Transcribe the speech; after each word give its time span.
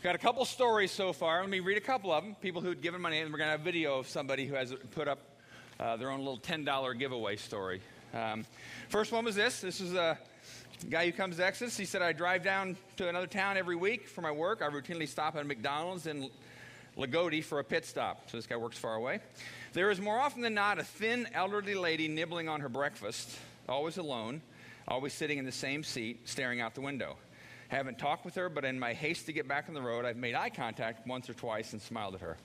Got 0.00 0.14
a 0.14 0.18
couple 0.18 0.44
stories 0.44 0.92
so 0.92 1.12
far. 1.12 1.40
Let 1.40 1.50
me 1.50 1.58
read 1.58 1.76
a 1.76 1.80
couple 1.80 2.12
of 2.12 2.22
them. 2.22 2.36
People 2.36 2.62
who'd 2.62 2.80
given 2.80 3.00
money, 3.00 3.18
and 3.18 3.32
we're 3.32 3.38
going 3.38 3.48
to 3.48 3.50
have 3.50 3.62
a 3.62 3.64
video 3.64 3.98
of 3.98 4.06
somebody 4.06 4.46
who 4.46 4.54
has 4.54 4.72
put 4.92 5.08
up 5.08 5.18
uh, 5.80 5.96
their 5.96 6.12
own 6.12 6.20
little 6.20 6.38
$10 6.38 6.96
giveaway 6.96 7.34
story. 7.34 7.80
Um, 8.14 8.46
first 8.90 9.10
one 9.10 9.24
was 9.24 9.34
this. 9.34 9.60
This 9.60 9.80
is 9.80 9.94
a 9.94 10.16
guy 10.88 11.04
who 11.04 11.10
comes 11.10 11.38
to 11.38 11.44
Exodus. 11.44 11.76
He 11.76 11.84
said, 11.84 12.00
I 12.00 12.12
drive 12.12 12.44
down 12.44 12.76
to 12.98 13.08
another 13.08 13.26
town 13.26 13.56
every 13.56 13.74
week 13.74 14.06
for 14.06 14.20
my 14.20 14.30
work. 14.30 14.62
I 14.62 14.68
routinely 14.68 15.08
stop 15.08 15.34
at 15.34 15.44
McDonald's 15.44 16.06
in 16.06 16.30
Lagodi 16.96 17.42
for 17.42 17.58
a 17.58 17.64
pit 17.64 17.84
stop. 17.84 18.30
So 18.30 18.36
this 18.36 18.46
guy 18.46 18.56
works 18.56 18.78
far 18.78 18.94
away. 18.94 19.18
There 19.72 19.90
is 19.90 20.00
more 20.00 20.20
often 20.20 20.42
than 20.42 20.54
not 20.54 20.78
a 20.78 20.84
thin, 20.84 21.26
elderly 21.34 21.74
lady 21.74 22.06
nibbling 22.06 22.48
on 22.48 22.60
her 22.60 22.68
breakfast, 22.68 23.36
always 23.68 23.96
alone, 23.96 24.42
always 24.86 25.12
sitting 25.12 25.38
in 25.38 25.44
the 25.44 25.50
same 25.50 25.82
seat, 25.82 26.28
staring 26.28 26.60
out 26.60 26.76
the 26.76 26.82
window. 26.82 27.16
Haven't 27.68 27.98
talked 27.98 28.24
with 28.24 28.34
her, 28.34 28.48
but 28.48 28.64
in 28.64 28.78
my 28.78 28.94
haste 28.94 29.26
to 29.26 29.32
get 29.32 29.46
back 29.46 29.66
on 29.68 29.74
the 29.74 29.82
road, 29.82 30.04
I've 30.04 30.16
made 30.16 30.34
eye 30.34 30.50
contact 30.50 31.06
once 31.06 31.28
or 31.28 31.34
twice 31.34 31.72
and 31.72 31.82
smiled 31.82 32.14
at 32.14 32.22
her. 32.22 32.36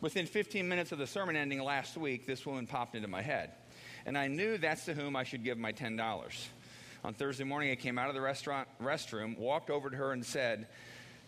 Within 0.00 0.26
15 0.26 0.68
minutes 0.68 0.92
of 0.92 0.98
the 0.98 1.06
sermon 1.06 1.36
ending 1.36 1.62
last 1.62 1.96
week, 1.96 2.26
this 2.26 2.44
woman 2.44 2.66
popped 2.66 2.94
into 2.94 3.08
my 3.08 3.22
head. 3.22 3.52
And 4.06 4.16
I 4.16 4.28
knew 4.28 4.58
that's 4.58 4.84
to 4.86 4.94
whom 4.94 5.16
I 5.16 5.24
should 5.24 5.44
give 5.44 5.58
my 5.58 5.72
$10. 5.72 6.46
On 7.04 7.14
Thursday 7.14 7.44
morning, 7.44 7.70
I 7.70 7.76
came 7.76 7.98
out 7.98 8.08
of 8.08 8.14
the 8.14 8.20
restaurant 8.20 8.68
restroom, 8.82 9.38
walked 9.38 9.70
over 9.70 9.90
to 9.90 9.96
her, 9.96 10.12
and 10.12 10.24
said, 10.24 10.66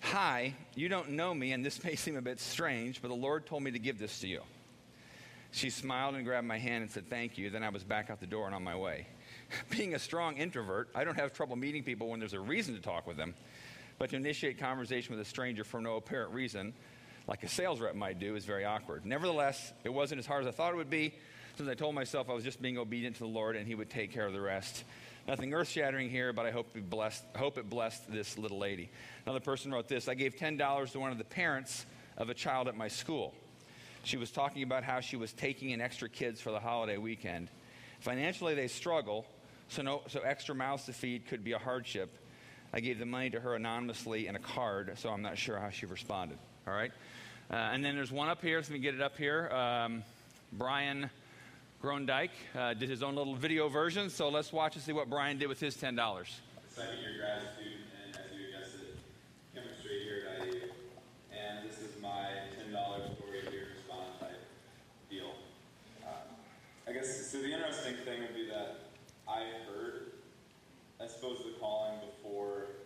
Hi, 0.02 0.54
you 0.74 0.88
don't 0.88 1.10
know 1.10 1.32
me, 1.32 1.52
and 1.52 1.64
this 1.64 1.82
may 1.84 1.94
seem 1.94 2.16
a 2.16 2.22
bit 2.22 2.40
strange, 2.40 3.02
but 3.02 3.08
the 3.08 3.14
Lord 3.14 3.46
told 3.46 3.62
me 3.62 3.70
to 3.70 3.78
give 3.78 3.98
this 3.98 4.20
to 4.20 4.28
you. 4.28 4.40
She 5.52 5.70
smiled 5.70 6.14
and 6.14 6.24
grabbed 6.24 6.46
my 6.46 6.58
hand 6.58 6.82
and 6.82 6.90
said, 6.90 7.08
Thank 7.08 7.38
you. 7.38 7.50
Then 7.50 7.62
I 7.62 7.68
was 7.68 7.84
back 7.84 8.10
out 8.10 8.20
the 8.20 8.26
door 8.26 8.46
and 8.46 8.54
on 8.54 8.64
my 8.64 8.76
way. 8.76 9.06
Being 9.70 9.94
a 9.94 9.98
strong 9.98 10.36
introvert, 10.36 10.88
I 10.94 11.04
don't 11.04 11.16
have 11.16 11.32
trouble 11.32 11.56
meeting 11.56 11.82
people 11.82 12.08
when 12.08 12.20
there's 12.20 12.32
a 12.32 12.40
reason 12.40 12.74
to 12.74 12.80
talk 12.80 13.06
with 13.06 13.16
them. 13.16 13.34
But 13.98 14.10
to 14.10 14.16
initiate 14.16 14.58
conversation 14.58 15.14
with 15.14 15.26
a 15.26 15.28
stranger 15.28 15.64
for 15.64 15.80
no 15.80 15.96
apparent 15.96 16.32
reason, 16.32 16.72
like 17.26 17.42
a 17.42 17.48
sales 17.48 17.80
rep 17.80 17.94
might 17.94 18.18
do, 18.18 18.34
is 18.36 18.44
very 18.44 18.64
awkward. 18.64 19.04
Nevertheless, 19.04 19.72
it 19.84 19.90
wasn't 19.90 20.18
as 20.18 20.26
hard 20.26 20.42
as 20.42 20.48
I 20.48 20.52
thought 20.52 20.72
it 20.72 20.76
would 20.76 20.90
be, 20.90 21.14
since 21.56 21.68
I 21.68 21.74
told 21.74 21.94
myself 21.94 22.30
I 22.30 22.32
was 22.32 22.44
just 22.44 22.62
being 22.62 22.78
obedient 22.78 23.16
to 23.16 23.24
the 23.24 23.28
Lord 23.28 23.56
and 23.56 23.66
He 23.66 23.74
would 23.74 23.90
take 23.90 24.12
care 24.12 24.26
of 24.26 24.32
the 24.32 24.40
rest. 24.40 24.84
Nothing 25.28 25.52
earth 25.52 25.68
shattering 25.68 26.08
here, 26.08 26.32
but 26.32 26.46
I 26.46 26.50
hope 26.50 26.74
it, 26.74 26.88
blessed, 26.88 27.22
hope 27.36 27.58
it 27.58 27.68
blessed 27.68 28.10
this 28.10 28.38
little 28.38 28.58
lady. 28.58 28.90
Another 29.26 29.40
person 29.40 29.70
wrote 29.70 29.86
this 29.86 30.08
I 30.08 30.14
gave 30.14 30.36
$10 30.36 30.92
to 30.92 31.00
one 31.00 31.12
of 31.12 31.18
the 31.18 31.24
parents 31.24 31.84
of 32.16 32.30
a 32.30 32.34
child 32.34 32.68
at 32.68 32.76
my 32.76 32.88
school. 32.88 33.34
She 34.02 34.16
was 34.16 34.30
talking 34.30 34.62
about 34.62 34.82
how 34.82 35.00
she 35.00 35.16
was 35.16 35.32
taking 35.32 35.70
in 35.70 35.80
extra 35.80 36.08
kids 36.08 36.40
for 36.40 36.50
the 36.50 36.58
holiday 36.58 36.96
weekend. 36.96 37.48
Financially, 38.00 38.54
they 38.54 38.66
struggle, 38.66 39.26
so, 39.70 39.82
no, 39.82 40.02
so 40.08 40.20
extra 40.20 40.54
mouths 40.54 40.84
to 40.86 40.92
feed 40.92 41.26
could 41.28 41.44
be 41.44 41.52
a 41.52 41.58
hardship. 41.58 42.10
I 42.72 42.80
gave 42.80 42.98
the 42.98 43.06
money 43.06 43.30
to 43.30 43.40
her 43.40 43.54
anonymously 43.54 44.26
in 44.26 44.36
a 44.36 44.38
card, 44.38 44.92
so 44.96 45.10
I'm 45.10 45.22
not 45.22 45.38
sure 45.38 45.58
how 45.58 45.70
she 45.70 45.86
responded. 45.86 46.38
All 46.66 46.74
right? 46.74 46.92
Uh, 47.50 47.54
and 47.54 47.84
then 47.84 47.96
there's 47.96 48.12
one 48.12 48.28
up 48.28 48.42
here. 48.42 48.58
Let 48.58 48.70
me 48.70 48.78
get 48.78 48.94
it 48.94 49.00
up 49.00 49.16
here. 49.16 49.48
Um, 49.50 50.04
Brian 50.52 51.10
Grondike 51.82 52.30
uh, 52.56 52.74
did 52.74 52.88
his 52.88 53.02
own 53.02 53.14
little 53.14 53.34
video 53.34 53.68
version, 53.68 54.10
so 54.10 54.28
let's 54.28 54.52
watch 54.52 54.74
and 54.74 54.84
see 54.84 54.92
what 54.92 55.08
Brian 55.08 55.38
did 55.38 55.48
with 55.48 55.60
his 55.60 55.76
$10. 55.76 55.96
Second 56.68 56.98
year 56.98 57.16
gratitude, 57.18 57.80
and 58.04 58.14
as 58.14 58.38
you 58.38 58.52
guessed 58.52 58.74
it, 58.74 58.98
coming 59.54 59.70
here 59.82 60.26
at 60.28 60.46
IU. 60.46 60.60
And 61.32 61.68
this 61.68 61.78
is 61.78 62.00
my 62.02 62.26
$10 62.58 62.70
story 62.70 63.40
here 63.50 63.68
respond 63.74 64.06
type 64.20 64.42
deal. 65.08 65.34
Uh, 66.04 66.10
I 66.88 66.92
guess, 66.92 67.26
so 67.30 67.38
the 67.38 67.52
interesting 67.52 67.94
thing 68.04 68.20
would 68.20 68.34
be 68.34 68.49
I 71.20 71.28
suppose, 71.28 71.44
the 71.44 71.60
calling 71.60 72.00
before 72.00 72.80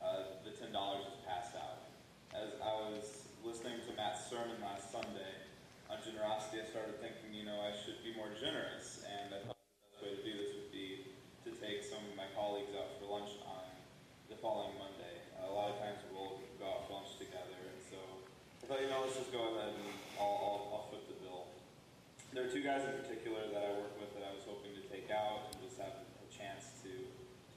uh, 0.00 0.40
the 0.48 0.56
$10 0.56 0.72
was 0.72 1.20
passed 1.28 1.52
out. 1.60 1.92
As 2.32 2.56
I 2.64 2.72
was 2.88 3.28
listening 3.44 3.84
to 3.84 3.92
Matt's 4.00 4.32
sermon 4.32 4.56
last 4.64 4.88
Sunday 4.88 5.44
on 5.92 6.00
generosity, 6.00 6.64
I 6.64 6.66
started 6.72 6.96
thinking, 7.04 7.36
you 7.36 7.44
know, 7.44 7.60
I 7.60 7.76
should 7.76 8.00
be 8.00 8.16
more 8.16 8.32
generous. 8.32 9.04
And 9.04 9.28
I 9.28 9.44
thought 9.44 9.60
the 9.60 9.92
best 9.92 10.00
way 10.00 10.16
to 10.16 10.22
do 10.24 10.32
this 10.40 10.56
would 10.56 10.72
be 10.72 11.04
to 11.44 11.52
take 11.60 11.84
some 11.84 12.00
of 12.00 12.16
my 12.16 12.24
colleagues 12.32 12.72
out 12.72 12.96
for 12.96 13.12
lunch 13.12 13.36
on 13.44 13.68
the 14.32 14.40
following 14.40 14.72
Monday. 14.80 15.20
Uh, 15.36 15.44
a 15.44 15.52
lot 15.52 15.68
of 15.68 15.76
times 15.76 16.00
we'll 16.08 16.40
go 16.56 16.64
out 16.64 16.88
for 16.88 16.96
lunch 16.96 17.20
together. 17.20 17.60
And 17.60 17.80
so 17.92 18.00
I 18.00 18.72
thought, 18.72 18.80
you 18.80 18.88
know, 18.88 19.04
let's 19.04 19.20
just 19.20 19.36
go 19.36 19.52
ahead 19.52 19.76
and 19.76 19.92
I'll, 20.16 20.32
I'll, 20.32 20.62
I'll 20.72 20.86
foot 20.88 21.04
the 21.12 21.18
bill. 21.20 21.52
There 22.32 22.48
are 22.48 22.48
two 22.48 22.64
guys 22.64 22.88
in 22.88 22.96
particular 23.04 23.52
that 23.52 23.60
I 23.60 23.70
work 23.76 24.00
with 24.00 24.16
that 24.16 24.24
I 24.24 24.32
was 24.32 24.48
hoping 24.48 24.72
to 24.80 24.82
take 24.88 25.12
out 25.12 25.52
and 25.52 25.60
just 25.60 25.76
have 25.76 25.92
a 26.24 26.28
chance 26.32 26.72
to 26.80 27.04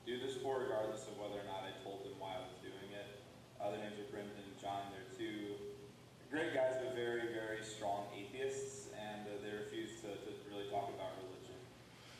do 0.09 0.17
this 0.17 0.41
for, 0.41 0.65
regardless 0.65 1.05
of 1.05 1.21
whether 1.21 1.37
or 1.37 1.45
not 1.45 1.61
I 1.61 1.69
told 1.85 2.01
them 2.01 2.17
why 2.17 2.33
I 2.33 2.41
was 2.41 2.57
doing 2.65 2.89
it. 2.97 3.21
Uh, 3.61 3.69
their 3.69 3.77
names 3.77 4.01
are 4.01 4.09
Brendan 4.09 4.33
and 4.41 4.57
John. 4.57 4.89
They're 4.89 5.13
two 5.13 5.53
great 6.33 6.49
guys, 6.57 6.81
but 6.81 6.97
very, 6.97 7.29
very 7.29 7.61
strong 7.61 8.09
atheists, 8.17 8.89
and 8.97 9.29
uh, 9.29 9.37
they 9.45 9.53
refuse 9.53 10.01
to, 10.01 10.09
to 10.17 10.29
really 10.49 10.65
talk 10.73 10.89
about 10.89 11.13
religion. 11.21 11.53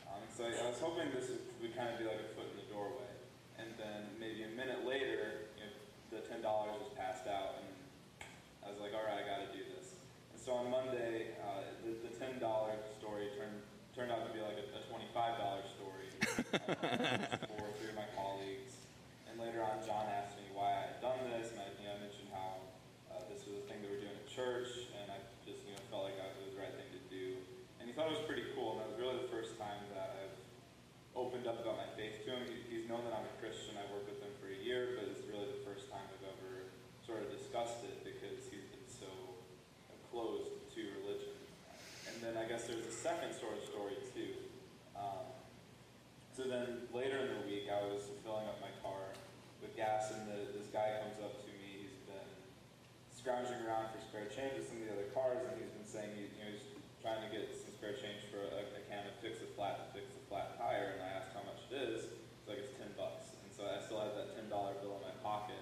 Um, 0.06 0.22
so 0.30 0.46
I, 0.46 0.54
I 0.54 0.70
was 0.70 0.78
hoping 0.78 1.10
this 1.18 1.34
would, 1.34 1.42
would 1.66 1.74
kind 1.74 1.90
of 1.90 1.98
be 1.98 2.06
like 2.06 2.22
a 2.22 2.30
foot 2.38 2.46
in 2.54 2.62
the 2.62 2.70
doorway. 2.70 3.10
And 3.58 3.74
then 3.82 4.14
maybe 4.22 4.46
a 4.46 4.54
minute 4.54 4.86
later, 4.86 5.50
you 5.58 5.66
know, 5.66 5.74
the 6.14 6.22
$10 6.30 6.46
was 6.46 6.94
passed 6.94 7.26
out, 7.26 7.58
and 7.58 7.74
I 8.62 8.70
was 8.70 8.78
like, 8.78 8.94
all 8.94 9.02
right, 9.02 9.18
I 9.18 9.26
got 9.26 9.50
to 9.50 9.50
do 9.50 9.66
this. 9.66 9.98
And 10.30 10.38
so 10.38 10.62
on 10.62 10.70
Monday, 10.70 11.34
uh, 11.42 11.66
the, 11.82 11.98
the 12.06 12.14
$10 12.14 12.38
story 13.02 13.34
turned, 13.34 13.66
turned 13.98 14.14
out 14.14 14.30
to 14.30 14.32
be 14.38 14.46
like 14.46 14.62
a, 14.62 14.78
a 14.78 14.82
$25 14.94 15.10
story 15.74 15.90
my 18.00 18.08
colleagues. 18.16 18.80
And 19.28 19.36
later 19.36 19.60
on, 19.60 19.84
John 19.84 20.08
asked 20.08 20.40
me 20.40 20.48
why 20.56 20.72
I 20.72 20.84
had 20.96 21.00
done 21.04 21.20
this, 21.28 21.52
and 21.52 21.60
I, 21.60 21.68
you 21.76 21.92
know, 21.92 22.00
I 22.00 22.00
mentioned 22.00 22.32
how 22.32 22.64
uh, 23.12 23.20
this 23.28 23.44
was 23.44 23.60
a 23.60 23.66
thing 23.68 23.84
that 23.84 23.92
we're 23.92 24.00
doing 24.00 24.16
at 24.16 24.24
church, 24.32 24.88
and 24.96 25.12
I 25.12 25.20
just 25.44 25.68
you 25.68 25.76
know 25.76 25.84
felt 25.92 26.08
like 26.08 26.16
it 26.16 26.40
was 26.40 26.56
the 26.56 26.64
right 26.64 26.72
thing 26.72 26.88
to 26.96 27.04
do. 27.12 27.36
And 27.84 27.92
he 27.92 27.92
thought 27.92 28.08
it 28.08 28.16
was 28.16 28.24
pretty 28.24 28.48
cool, 28.56 28.80
and 28.80 28.88
that 28.88 28.88
was 28.96 28.98
really 28.98 29.20
the 29.20 29.28
first 29.28 29.60
time 29.60 29.84
that 29.92 30.16
I've 30.16 30.38
opened 31.12 31.44
up 31.44 31.60
about 31.60 31.76
my 31.76 31.90
faith 32.00 32.24
to 32.24 32.40
him. 32.40 32.48
He, 32.48 32.64
he's 32.72 32.88
known 32.88 33.04
that 33.04 33.12
I'm 33.12 33.28
a 33.28 33.36
Christian. 33.44 33.76
I've 33.76 33.92
worked 33.92 34.08
with 34.08 34.24
him 34.24 34.32
for 34.40 34.48
a 34.48 34.60
year, 34.64 34.96
but 34.96 35.12
it's 35.12 35.28
really 35.28 35.52
the 35.52 35.64
first 35.68 35.92
time 35.92 36.08
I've 36.08 36.24
ever 36.24 36.72
sort 37.04 37.28
of 37.28 37.28
discussed 37.36 37.84
it 37.84 38.00
because 38.08 38.48
he's 38.48 38.64
been 38.72 38.88
so 38.88 39.12
closed 40.08 40.56
to 40.72 40.82
religion. 41.04 41.36
And 42.08 42.16
then 42.24 42.40
I 42.40 42.48
guess 42.48 42.64
there's 42.64 42.88
a 42.88 42.96
second 42.96 43.36
sort 43.36 43.60
of 43.60 43.64
story 43.68 44.00
too. 44.16 44.40
Um, 44.96 45.28
so 46.40 46.48
then 46.48 46.88
later 46.96 47.20
in 47.20 47.36
the 47.36 47.44
week, 47.52 47.68
I 47.68 47.84
was 47.84 48.00
filling 48.24 48.48
up 48.48 48.64
my 48.64 48.72
car 48.80 49.12
with 49.60 49.76
gas, 49.76 50.16
and 50.16 50.24
the, 50.32 50.56
this 50.56 50.72
guy 50.72 51.04
comes 51.04 51.20
up 51.20 51.36
to 51.44 51.52
me. 51.52 51.84
He's 51.84 52.00
been 52.08 52.32
scrounging 53.20 53.60
around 53.68 53.92
for 53.92 54.00
spare 54.00 54.32
change 54.32 54.56
with 54.56 54.72
some 54.72 54.80
of 54.80 54.88
the 54.88 54.96
other 54.96 55.12
cars, 55.12 55.44
and 55.44 55.60
he's 55.60 55.76
been 55.76 55.84
saying 55.84 56.16
he, 56.16 56.32
you 56.40 56.40
know, 56.40 56.56
he's 56.56 56.64
trying 57.04 57.20
to 57.20 57.28
get 57.28 57.52
some 57.52 57.76
spare 57.76 58.00
change 58.00 58.24
for 58.32 58.40
a, 58.40 58.64
a 58.64 58.82
can 58.88 59.04
of 59.04 59.16
fix 59.20 59.44
a 59.44 59.50
flat 59.60 59.76
to 59.76 59.86
fix 59.92 60.08
a 60.16 60.24
flat 60.32 60.56
tire. 60.56 60.96
And 60.96 61.04
I 61.04 61.20
asked 61.20 61.36
how 61.36 61.44
much 61.44 61.60
it 61.68 61.76
is. 61.76 62.08
It's 62.40 62.48
like 62.48 62.64
it's 62.64 62.72
ten 62.80 62.96
bucks, 62.96 63.36
and 63.44 63.52
so 63.52 63.68
I 63.68 63.84
still 63.84 64.00
had 64.00 64.16
that 64.16 64.40
ten 64.40 64.48
dollar 64.48 64.80
bill 64.80 65.04
in 65.04 65.12
my 65.12 65.16
pocket. 65.20 65.60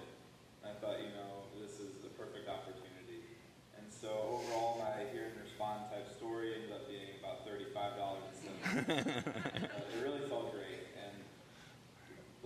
And 0.62 0.70
I 0.70 0.74
thought, 0.78 1.02
you 1.02 1.10
know, 1.18 1.50
this 1.58 1.82
is 1.82 1.98
the 1.98 2.14
perfect 2.14 2.46
opportunity. 2.46 3.26
And 3.74 3.90
so 3.90 4.38
overall, 4.38 4.78
my 4.78 5.02
hear 5.10 5.34
and 5.34 5.42
respond 5.42 5.90
type 5.90 6.06
story 6.14 6.54
ended 6.54 6.70
up 6.70 6.86
being 6.86 7.18
about 7.18 7.42
thirty-five 7.42 7.98
dollars 7.98 8.38
uh, 8.38 9.82
It 9.90 9.98
really 9.98 10.22
felt 10.30 10.54
great, 10.54 10.94
and 10.94 11.14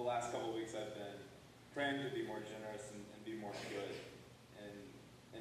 the 0.01 0.05
last 0.09 0.33
couple 0.33 0.57
of 0.57 0.57
weeks 0.57 0.73
I've 0.73 0.97
been 0.97 1.21
praying 1.77 2.01
to 2.01 2.09
be 2.17 2.25
more 2.25 2.41
generous 2.41 2.89
and, 2.97 3.05
and 3.13 3.21
be 3.29 3.37
more 3.37 3.53
good 3.69 3.93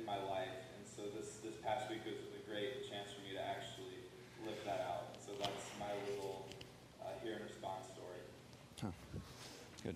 in 0.02 0.06
my 0.08 0.18
life. 0.30 0.50
And 0.78 0.86
so 0.96 1.04
this 1.16 1.38
this 1.44 1.54
past 1.64 1.90
week 1.90 2.02
was 2.06 2.16
a 2.34 2.50
great 2.50 2.90
chance 2.90 3.10
for 3.14 3.22
me 3.22 3.34
to 3.38 3.42
actually 3.42 4.02
live 4.46 4.58
that 4.66 4.86
out. 4.90 5.16
So 5.24 5.32
that's 5.40 5.66
my 5.80 5.92
little 6.10 6.48
uh, 7.02 7.06
hear 7.24 7.34
and 7.34 7.44
respond 7.44 7.84
story. 7.86 8.92
Good. 9.84 9.96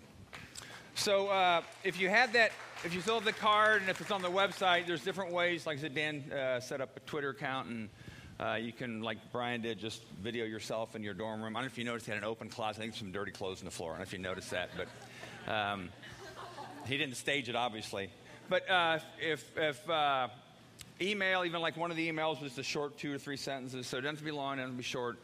So 0.94 1.28
uh, 1.30 1.62
if 1.84 2.00
you 2.00 2.10
had 2.10 2.34
that, 2.34 2.52
if 2.84 2.94
you 2.94 3.02
still 3.02 3.16
have 3.16 3.26
the 3.26 3.34
card 3.34 3.82
and 3.82 3.90
if 3.90 4.00
it's 4.00 4.12
on 4.12 4.22
the 4.22 4.30
website, 4.30 4.86
there's 4.86 5.04
different 5.04 5.34
ways. 5.34 5.66
Like 5.66 5.80
I 5.80 5.82
said, 5.82 5.96
Dan 5.96 6.32
uh, 6.32 6.60
set 6.60 6.82
up 6.82 6.96
a 6.96 7.00
Twitter 7.02 7.30
account 7.30 7.70
and 7.70 7.90
uh, 8.40 8.56
you 8.56 8.74
can, 8.74 9.02
like 9.02 9.18
Brian 9.32 9.62
did, 9.62 9.80
just 9.80 10.04
video 10.22 10.46
yourself 10.46 10.96
in 10.96 11.02
your 11.02 11.14
dorm 11.14 11.42
room. 11.42 11.56
I 11.56 11.60
don't 11.60 11.68
know 11.68 11.72
if 11.72 11.78
you 11.78 11.86
noticed 11.86 12.06
he 12.06 12.12
had 12.12 12.22
an 12.22 12.28
open 12.28 12.50
closet. 12.50 12.80
I 12.80 12.84
think 12.84 12.96
some 12.96 13.12
dirty 13.12 13.32
clothes 13.32 13.60
on 13.60 13.66
the 13.66 13.72
floor. 13.72 13.92
I 13.92 13.94
don't 13.94 14.00
know 14.00 14.04
if 14.04 14.14
you 14.14 14.20
noticed 14.20 14.52
that, 14.52 14.70
but 14.76 15.52
um, 15.52 15.90
he 16.86 16.98
didn't 16.98 17.16
stage 17.16 17.50
it, 17.50 17.56
obviously. 17.56 18.10
But 18.48 18.70
uh, 18.70 19.00
if, 19.20 19.44
if 19.58 19.90
uh, 19.90 20.28
email, 21.02 21.44
even 21.46 21.62
like 21.62 21.78
one 21.78 21.92
of 21.92 21.98
the 21.98 22.12
emails 22.12 22.42
was 22.42 22.52
just 22.52 22.60
a 22.60 22.64
short 22.64 22.98
two 22.98 23.14
or 23.14 23.18
three 23.18 23.38
sentences, 23.38 23.88
so 23.88 23.98
it 23.98 24.02
doesn't 24.02 24.24
be 24.24 24.32
long, 24.32 24.60
it 24.60 24.62
doesn't 24.62 24.78
be 24.78 24.84
short. 24.84 25.18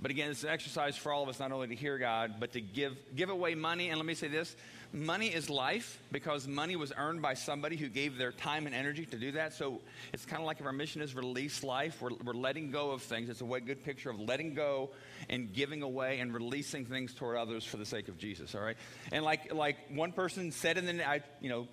But 0.00 0.10
again, 0.10 0.30
it's 0.30 0.44
an 0.44 0.50
exercise 0.50 0.96
for 0.96 1.10
all 1.12 1.22
of 1.22 1.28
us 1.28 1.38
not 1.38 1.52
only 1.52 1.68
to 1.68 1.74
hear 1.74 1.96
God, 1.96 2.34
but 2.38 2.52
to 2.52 2.60
give, 2.60 2.96
give 3.14 3.30
away 3.30 3.54
money. 3.54 3.88
And 3.88 3.98
let 3.98 4.06
me 4.06 4.14
say 4.14 4.28
this 4.28 4.54
money 4.92 5.28
is 5.28 5.50
life 5.50 5.98
because 6.12 6.46
money 6.46 6.76
was 6.76 6.92
earned 6.96 7.20
by 7.20 7.34
somebody 7.34 7.76
who 7.76 7.88
gave 7.88 8.16
their 8.16 8.32
time 8.32 8.66
and 8.66 8.74
energy 8.74 9.06
to 9.06 9.16
do 9.16 9.32
that. 9.32 9.52
So 9.52 9.80
it's 10.12 10.24
kind 10.24 10.40
of 10.40 10.46
like 10.46 10.60
if 10.60 10.66
our 10.66 10.72
mission 10.72 11.02
is 11.02 11.14
release 11.14 11.62
life, 11.62 12.00
we're, 12.00 12.10
we're 12.24 12.34
letting 12.34 12.70
go 12.70 12.90
of 12.90 13.02
things. 13.02 13.28
It's 13.28 13.40
a 13.40 13.44
way, 13.44 13.60
good 13.60 13.84
picture 13.84 14.10
of 14.10 14.20
letting 14.20 14.54
go 14.54 14.90
and 15.28 15.52
giving 15.52 15.82
away 15.82 16.20
and 16.20 16.32
releasing 16.32 16.84
things 16.84 17.14
toward 17.14 17.36
others 17.36 17.64
for 17.64 17.78
the 17.78 17.86
sake 17.86 18.08
of 18.08 18.18
Jesus, 18.18 18.54
all 18.54 18.62
right? 18.62 18.76
And 19.12 19.24
like, 19.24 19.52
like 19.52 19.76
one 19.90 20.12
person 20.12 20.52
said 20.52 20.78
in 20.78 20.84
the, 20.84 21.08
I, 21.08 21.22
you 21.40 21.48
know, 21.48 21.68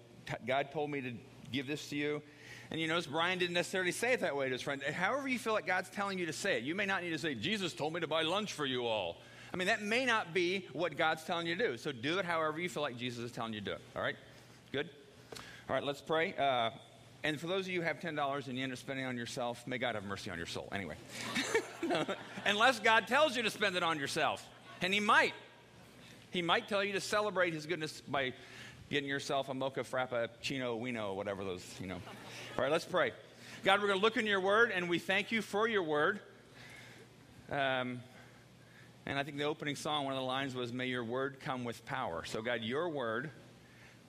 God 0.45 0.71
told 0.71 0.89
me 0.89 1.01
to 1.01 1.13
give 1.51 1.67
this 1.67 1.89
to 1.89 1.95
you. 1.95 2.21
And 2.71 2.81
you 2.81 2.87
notice 2.87 3.05
Brian 3.05 3.37
didn't 3.37 3.53
necessarily 3.53 3.91
say 3.91 4.13
it 4.13 4.21
that 4.21 4.35
way 4.35 4.47
to 4.47 4.53
his 4.53 4.61
friend. 4.61 4.81
However, 4.81 5.27
you 5.27 5.37
feel 5.37 5.53
like 5.53 5.67
God's 5.67 5.89
telling 5.89 6.17
you 6.17 6.25
to 6.25 6.33
say 6.33 6.57
it. 6.57 6.63
You 6.63 6.73
may 6.73 6.85
not 6.85 7.03
need 7.03 7.11
to 7.11 7.19
say, 7.19 7.35
Jesus 7.35 7.73
told 7.73 7.93
me 7.93 7.99
to 7.99 8.07
buy 8.07 8.23
lunch 8.23 8.53
for 8.53 8.65
you 8.65 8.87
all. 8.87 9.17
I 9.53 9.57
mean, 9.57 9.67
that 9.67 9.83
may 9.83 10.05
not 10.05 10.33
be 10.33 10.65
what 10.73 10.97
God's 10.97 11.23
telling 11.23 11.45
you 11.45 11.55
to 11.55 11.67
do. 11.67 11.77
So 11.77 11.91
do 11.91 12.17
it 12.17 12.25
however 12.25 12.59
you 12.59 12.69
feel 12.69 12.81
like 12.81 12.97
Jesus 12.97 13.23
is 13.25 13.31
telling 13.31 13.53
you 13.53 13.59
to 13.59 13.65
do 13.65 13.71
it. 13.73 13.81
All 13.95 14.01
right? 14.01 14.15
Good? 14.71 14.89
All 15.69 15.75
right, 15.75 15.83
let's 15.83 16.01
pray. 16.01 16.33
Uh, 16.35 16.71
and 17.23 17.39
for 17.39 17.45
those 17.45 17.65
of 17.65 17.71
you 17.71 17.81
who 17.81 17.85
have 17.85 17.99
$10 17.99 18.47
and 18.47 18.57
you 18.57 18.63
end 18.63 18.73
up 18.73 18.79
spending 18.79 19.05
on 19.05 19.15
yourself, 19.15 19.65
may 19.67 19.77
God 19.77 19.93
have 19.93 20.03
mercy 20.03 20.31
on 20.31 20.37
your 20.37 20.47
soul. 20.47 20.67
Anyway. 20.71 20.95
Unless 22.45 22.79
God 22.79 23.07
tells 23.07 23.37
you 23.37 23.43
to 23.43 23.51
spend 23.51 23.75
it 23.75 23.83
on 23.83 23.99
yourself. 23.99 24.45
And 24.81 24.93
He 24.93 24.99
might. 24.99 25.33
He 26.31 26.41
might 26.41 26.67
tell 26.67 26.83
you 26.83 26.93
to 26.93 27.01
celebrate 27.01 27.53
His 27.53 27.67
goodness 27.67 28.01
by 28.01 28.33
getting 28.89 29.09
yourself 29.09 29.49
a 29.49 29.53
mocha 29.53 29.81
frappuccino, 29.81 30.79
wino, 30.79 31.15
whatever 31.15 31.43
those, 31.43 31.65
you 31.79 31.87
know. 31.87 31.99
All 32.57 32.63
right, 32.63 32.71
let's 32.71 32.85
pray. 32.85 33.11
God, 33.63 33.81
we're 33.81 33.87
going 33.87 33.99
to 33.99 34.03
look 34.03 34.17
in 34.17 34.27
your 34.27 34.41
word, 34.41 34.71
and 34.73 34.89
we 34.89 34.99
thank 34.99 35.31
you 35.31 35.41
for 35.41 35.67
your 35.67 35.83
word. 35.83 36.19
Um, 37.49 38.01
and 39.05 39.19
I 39.19 39.23
think 39.23 39.37
the 39.37 39.43
opening 39.43 39.75
song, 39.75 40.05
one 40.05 40.13
of 40.13 40.19
the 40.19 40.25
lines 40.25 40.55
was, 40.55 40.71
May 40.71 40.87
your 40.87 41.03
word 41.03 41.39
come 41.39 41.63
with 41.63 41.85
power. 41.85 42.23
So, 42.25 42.41
God, 42.41 42.61
your 42.61 42.89
word, 42.89 43.29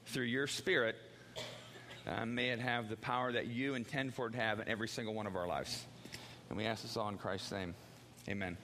through 0.07 0.25
your 0.25 0.47
spirit, 0.47 0.97
uh, 2.07 2.27
may 2.27 2.51
it 2.51 2.61
have 2.61 2.89
the 2.89 2.97
power 2.97 3.33
that 3.33 3.47
you 3.47 3.75
intend 3.75 4.15
for 4.15 4.27
it 4.27 4.33
to 4.33 4.39
have 4.39 4.61
in 4.61 4.69
every 4.69 4.89
single 4.89 5.15
one 5.15 5.27
of 5.27 5.37
our 5.37 5.47
lives. 5.47 5.85
And 6.49 6.59
we 6.59 6.67
ask 6.67 6.83
this 6.83 6.97
all 6.97 7.09
in 7.09 7.19
Christ's 7.19 7.53
name. 7.53 7.75
Amen. 8.29 8.57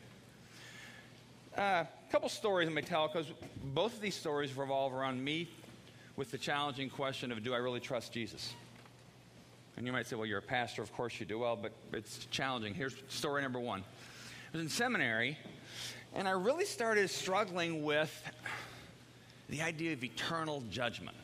A 1.56 1.60
uh, 1.60 1.86
couple 2.12 2.28
stories 2.28 2.68
I'm 2.68 2.74
going 2.74 2.84
to 2.84 2.90
tell 2.90 3.08
because 3.08 3.26
both 3.62 3.94
of 3.94 4.00
these 4.00 4.14
stories 4.14 4.56
revolve 4.56 4.92
around 4.92 5.22
me 5.22 5.48
with 6.20 6.30
the 6.30 6.36
challenging 6.36 6.90
question 6.90 7.32
of 7.32 7.42
do 7.42 7.54
I 7.54 7.56
really 7.56 7.80
trust 7.80 8.12
Jesus? 8.12 8.52
And 9.78 9.86
you 9.86 9.92
might 9.94 10.06
say, 10.06 10.16
well, 10.16 10.26
you're 10.26 10.40
a 10.40 10.42
pastor, 10.42 10.82
of 10.82 10.92
course 10.92 11.18
you 11.18 11.24
do. 11.24 11.38
Well, 11.38 11.56
but 11.56 11.72
it's 11.94 12.26
challenging. 12.26 12.74
Here's 12.74 12.94
story 13.08 13.40
number 13.40 13.58
one. 13.58 13.80
I 13.80 14.52
was 14.52 14.60
in 14.60 14.68
seminary, 14.68 15.38
and 16.12 16.28
I 16.28 16.32
really 16.32 16.66
started 16.66 17.08
struggling 17.08 17.84
with 17.84 18.12
the 19.48 19.62
idea 19.62 19.94
of 19.94 20.04
eternal 20.04 20.62
judgment, 20.70 21.16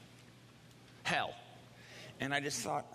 hell. 1.02 1.34
And 2.19 2.32
I 2.32 2.40
just 2.40 2.62
thought, 2.62 2.87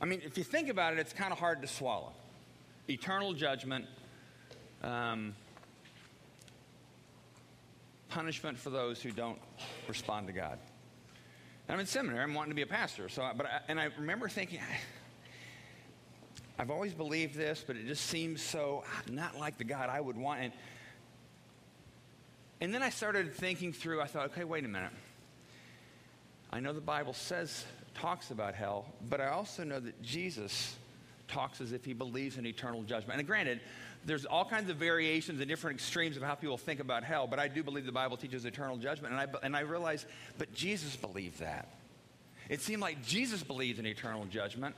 I 0.00 0.04
mean, 0.04 0.22
if 0.24 0.38
you 0.38 0.44
think 0.44 0.68
about 0.68 0.92
it, 0.92 1.00
it's 1.00 1.12
kind 1.12 1.32
of 1.32 1.40
hard 1.40 1.60
to 1.62 1.66
swallow. 1.66 2.12
Eternal 2.88 3.32
judgment, 3.32 3.84
um, 4.84 5.34
punishment 8.10 8.58
for 8.58 8.70
those 8.70 9.00
who 9.00 9.10
don't 9.10 9.38
respond 9.88 10.26
to 10.26 10.32
God. 10.32 10.58
And 11.66 11.74
I'm 11.74 11.80
in 11.80 11.86
seminary. 11.86 12.22
I'm 12.22 12.34
wanting 12.34 12.50
to 12.50 12.56
be 12.56 12.62
a 12.62 12.66
pastor. 12.66 13.08
So, 13.08 13.22
I, 13.22 13.32
but 13.32 13.46
I, 13.46 13.60
and 13.68 13.80
I 13.80 13.88
remember 13.98 14.28
thinking, 14.28 14.60
I've 16.58 16.70
always 16.70 16.92
believed 16.92 17.36
this, 17.36 17.64
but 17.66 17.76
it 17.76 17.86
just 17.86 18.06
seems 18.06 18.42
so 18.42 18.84
not 19.10 19.38
like 19.38 19.56
the 19.56 19.64
God 19.64 19.88
I 19.88 20.00
would 20.00 20.16
want. 20.16 20.40
And, 20.40 20.52
and 22.60 22.74
then 22.74 22.82
I 22.82 22.90
started 22.90 23.32
thinking 23.32 23.72
through. 23.72 24.00
I 24.00 24.06
thought, 24.06 24.26
okay, 24.26 24.44
wait 24.44 24.64
a 24.64 24.68
minute. 24.68 24.92
I 26.50 26.60
know 26.60 26.72
the 26.72 26.80
Bible 26.80 27.14
says 27.14 27.64
talks 27.94 28.30
about 28.30 28.54
hell, 28.54 28.86
but 29.08 29.20
I 29.20 29.28
also 29.28 29.64
know 29.64 29.80
that 29.80 30.02
Jesus 30.02 30.76
talks 31.28 31.60
as 31.60 31.72
if 31.72 31.84
he 31.84 31.92
believes 31.92 32.36
in 32.36 32.44
eternal 32.44 32.82
judgment. 32.82 33.18
And 33.18 33.26
granted, 33.26 33.60
there's 34.04 34.24
all 34.24 34.44
kinds 34.44 34.70
of 34.70 34.76
variations 34.76 35.40
and 35.40 35.48
different 35.48 35.78
extremes 35.78 36.16
of 36.16 36.22
how 36.22 36.34
people 36.34 36.56
think 36.56 36.80
about 36.80 37.04
hell, 37.04 37.26
but 37.26 37.38
I 37.38 37.48
do 37.48 37.62
believe 37.62 37.86
the 37.86 37.92
Bible 37.92 38.16
teaches 38.16 38.44
eternal 38.44 38.76
judgment. 38.76 39.12
And 39.12 39.20
I, 39.20 39.26
and 39.42 39.56
I 39.56 39.60
realized, 39.60 40.06
but 40.38 40.52
Jesus 40.54 40.96
believed 40.96 41.40
that. 41.40 41.68
It 42.48 42.60
seemed 42.60 42.82
like 42.82 43.04
Jesus 43.04 43.42
believed 43.42 43.78
in 43.78 43.86
eternal 43.86 44.24
judgment. 44.24 44.74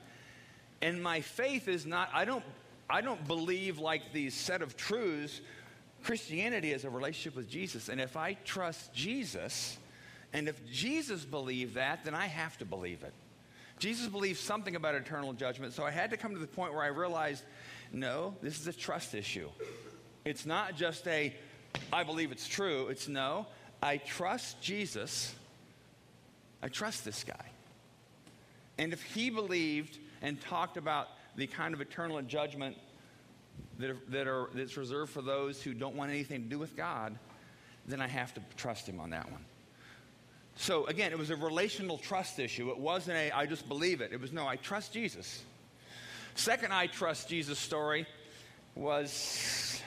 And 0.82 1.02
my 1.02 1.20
faith 1.20 1.68
is 1.68 1.86
not, 1.86 2.10
I 2.12 2.24
don't, 2.24 2.44
I 2.90 3.00
don't 3.00 3.26
believe 3.26 3.78
like 3.78 4.12
these 4.12 4.34
set 4.34 4.60
of 4.60 4.76
truths. 4.76 5.40
Christianity 6.02 6.72
is 6.72 6.84
a 6.84 6.90
relationship 6.90 7.36
with 7.36 7.48
Jesus. 7.48 7.88
And 7.88 8.00
if 8.00 8.16
I 8.16 8.34
trust 8.34 8.92
Jesus, 8.92 9.78
and 10.32 10.48
if 10.48 10.60
Jesus 10.70 11.24
believed 11.24 11.74
that, 11.76 12.04
then 12.04 12.14
I 12.14 12.26
have 12.26 12.58
to 12.58 12.64
believe 12.64 13.04
it. 13.04 13.12
Jesus 13.78 14.06
believed 14.06 14.38
something 14.38 14.76
about 14.76 14.94
eternal 14.94 15.32
judgment, 15.32 15.72
so 15.72 15.84
I 15.84 15.90
had 15.90 16.10
to 16.10 16.16
come 16.16 16.34
to 16.34 16.38
the 16.38 16.46
point 16.46 16.72
where 16.72 16.82
I 16.82 16.88
realized 16.88 17.42
no, 17.92 18.34
this 18.42 18.58
is 18.58 18.66
a 18.66 18.72
trust 18.72 19.14
issue. 19.14 19.48
It's 20.24 20.46
not 20.46 20.76
just 20.76 21.06
a, 21.06 21.34
I 21.92 22.04
believe 22.04 22.32
it's 22.32 22.48
true. 22.48 22.88
It's 22.88 23.06
no, 23.06 23.46
I 23.82 23.98
trust 23.98 24.60
Jesus. 24.62 25.34
I 26.62 26.68
trust 26.68 27.04
this 27.04 27.24
guy. 27.24 27.46
And 28.78 28.92
if 28.92 29.02
he 29.02 29.30
believed 29.30 29.98
and 30.22 30.40
talked 30.40 30.76
about 30.76 31.08
the 31.36 31.46
kind 31.46 31.74
of 31.74 31.80
eternal 31.80 32.20
judgment 32.22 32.76
that 33.78 33.90
are, 33.90 33.98
that 34.08 34.26
are, 34.26 34.48
that's 34.54 34.76
reserved 34.76 35.12
for 35.12 35.22
those 35.22 35.62
who 35.62 35.74
don't 35.74 35.96
want 35.96 36.10
anything 36.10 36.42
to 36.42 36.48
do 36.48 36.58
with 36.58 36.76
God, 36.76 37.18
then 37.86 38.00
I 38.00 38.06
have 38.06 38.32
to 38.34 38.40
trust 38.56 38.88
him 38.88 39.00
on 39.00 39.10
that 39.10 39.30
one. 39.30 39.44
So 40.56 40.86
again, 40.86 41.12
it 41.12 41.18
was 41.18 41.30
a 41.30 41.36
relational 41.36 41.98
trust 41.98 42.38
issue. 42.38 42.70
It 42.70 42.78
wasn't 42.78 43.18
a, 43.18 43.30
I 43.32 43.46
just 43.46 43.68
believe 43.68 44.00
it. 44.00 44.12
It 44.12 44.20
was, 44.20 44.32
no, 44.32 44.46
I 44.46 44.56
trust 44.56 44.92
Jesus. 44.92 45.42
Second 46.34 46.72
I 46.72 46.86
trust 46.86 47.28
Jesus 47.28 47.58
story 47.58 48.06
was 48.74 49.80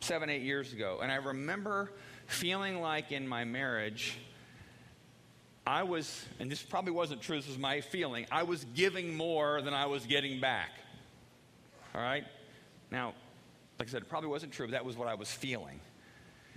seven, 0.00 0.30
eight 0.30 0.42
years 0.42 0.72
ago. 0.72 1.00
And 1.02 1.10
I 1.10 1.16
remember 1.16 1.90
feeling 2.26 2.80
like 2.80 3.12
in 3.12 3.26
my 3.26 3.44
marriage, 3.44 4.18
I 5.66 5.82
was, 5.82 6.24
and 6.38 6.50
this 6.50 6.62
probably 6.62 6.92
wasn't 6.92 7.22
true, 7.22 7.36
this 7.36 7.48
was 7.48 7.58
my 7.58 7.80
feeling, 7.80 8.26
I 8.30 8.42
was 8.42 8.64
giving 8.74 9.16
more 9.16 9.62
than 9.62 9.72
I 9.72 9.86
was 9.86 10.04
getting 10.06 10.40
back. 10.40 10.70
All 11.94 12.00
right? 12.00 12.24
Now, 12.90 13.14
like 13.78 13.88
I 13.88 13.90
said, 13.90 14.02
it 14.02 14.08
probably 14.08 14.28
wasn't 14.28 14.52
true, 14.52 14.66
but 14.66 14.72
that 14.72 14.84
was 14.84 14.96
what 14.96 15.08
I 15.08 15.14
was 15.14 15.30
feeling. 15.30 15.80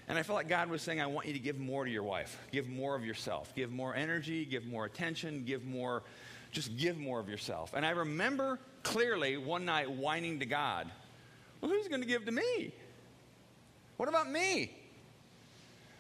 And 0.10 0.18
I 0.18 0.24
felt 0.24 0.38
like 0.38 0.48
God 0.48 0.70
was 0.70 0.82
saying, 0.82 1.02
I 1.02 1.08
want 1.08 1.28
you 1.28 1.34
to 1.34 1.40
give 1.40 1.60
more 1.60 1.84
to 1.84 1.92
your 1.92 2.04
wife. 2.04 2.40
Give 2.52 2.68
more 2.68 2.96
of 2.96 3.06
yourself. 3.06 3.54
Give 3.56 3.72
more 3.72 3.94
energy. 3.94 4.46
Give 4.46 4.66
more 4.66 4.86
attention. 4.86 5.44
Give 5.46 5.66
more, 5.66 6.04
just 6.52 6.78
give 6.78 6.98
more 6.98 7.20
of 7.20 7.28
yourself. 7.28 7.74
And 7.76 7.86
I 7.86 7.90
remember 7.90 8.60
clearly 8.88 9.36
one 9.36 9.66
night 9.66 9.92
whining 9.92 10.40
to 10.40 10.46
God, 10.46 10.90
Well, 11.60 11.70
who's 11.70 11.88
going 11.90 12.02
to 12.02 12.08
give 12.08 12.26
to 12.26 12.32
me? 12.32 12.74
What 13.98 14.08
about 14.08 14.32
me? 14.32 14.72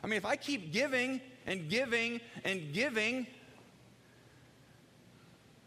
I 0.03 0.07
mean, 0.07 0.17
if 0.17 0.25
I 0.25 0.37
keep 0.37 0.71
giving 0.71 1.19
and 1.45 1.69
giving 1.69 2.21
and 2.45 2.71
giving, 2.71 3.27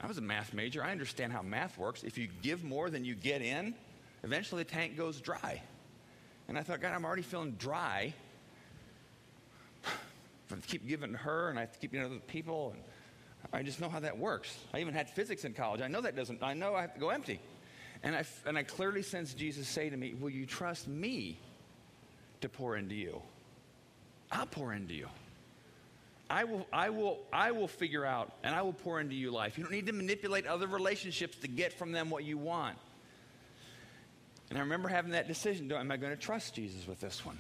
I 0.01 0.07
was 0.07 0.17
a 0.17 0.23
math 0.23 0.55
major. 0.55 0.83
I 0.83 0.93
understand 0.93 1.33
how 1.33 1.43
math 1.43 1.77
works. 1.77 2.05
If 2.05 2.17
you 2.17 2.29
give 2.41 2.65
more 2.65 2.89
than 2.89 3.05
you 3.05 3.15
get 3.15 3.43
in, 3.43 3.75
eventually 4.23 4.63
the 4.63 4.71
tank 4.71 4.97
goes 4.97 5.21
dry. 5.21 5.61
And 6.49 6.57
I 6.57 6.63
thought, 6.63 6.81
God, 6.81 6.95
I'm 6.95 7.05
already 7.05 7.23
feeling 7.23 7.53
dry. 7.59 8.15
I 9.85 10.57
keep 10.67 10.89
giving 10.89 11.13
her 11.13 11.51
and 11.51 11.59
I 11.59 11.67
keep 11.67 11.93
giving 11.93 12.09
to 12.09 12.15
other 12.15 12.25
people. 12.27 12.73
And 12.75 12.83
I 13.53 13.63
just 13.63 13.81
know 13.81 13.89
how 13.89 14.01
that 14.01 14.19
works. 14.19 14.57
I 14.73 14.81
even 14.81 14.95
had 14.95 15.11
physics 15.11 15.45
in 15.45 15.55
college. 15.55 15.81
I 15.81 15.89
know 15.89 16.01
that 16.01 16.15
doesn't, 16.15 16.43
I 16.43 16.55
know 16.55 16.75
I 16.75 16.83
have 16.83 16.95
to 16.95 17.01
go 17.01 17.11
empty. 17.11 17.41
And 18.03 18.15
I, 18.15 18.25
and 18.47 18.57
I 18.57 18.63
clearly 18.63 19.03
sense 19.03 19.35
Jesus 19.35 19.69
say 19.69 19.91
to 19.91 19.97
me, 19.97 20.15
Will 20.15 20.31
you 20.31 20.47
trust 20.47 20.89
me 20.89 21.39
to 22.41 22.49
pour 22.49 22.77
into 22.77 22.95
you? 22.95 23.21
I'll 24.33 24.47
pour 24.47 24.73
into 24.73 24.95
you. 24.95 25.09
I 26.31 26.45
will, 26.45 26.67
I, 26.73 26.91
will, 26.91 27.19
I 27.33 27.51
will 27.51 27.67
figure 27.67 28.07
out 28.07 28.33
and 28.45 28.55
I 28.55 28.63
will 28.63 28.73
pour 28.73 29.01
into 29.01 29.17
you 29.17 29.33
life. 29.33 29.59
You 29.59 29.65
don't 29.65 29.73
need 29.73 29.87
to 29.87 29.93
manipulate 29.93 30.47
other 30.47 30.69
relationships 30.69 31.37
to 31.39 31.49
get 31.49 31.73
from 31.73 31.91
them 31.91 32.09
what 32.09 32.23
you 32.23 32.39
want. 32.39 32.79
And 34.49 34.59
I 34.59 34.63
remember 34.63 34.89
having 34.89 35.13
that 35.13 35.27
decision 35.27 35.69
do, 35.69 35.75
am 35.75 35.91
I 35.91 35.97
going 35.97 36.13
to 36.13 36.21
trust 36.21 36.55
Jesus 36.55 36.87
with 36.87 37.01
this 37.01 37.27
one? 37.27 37.39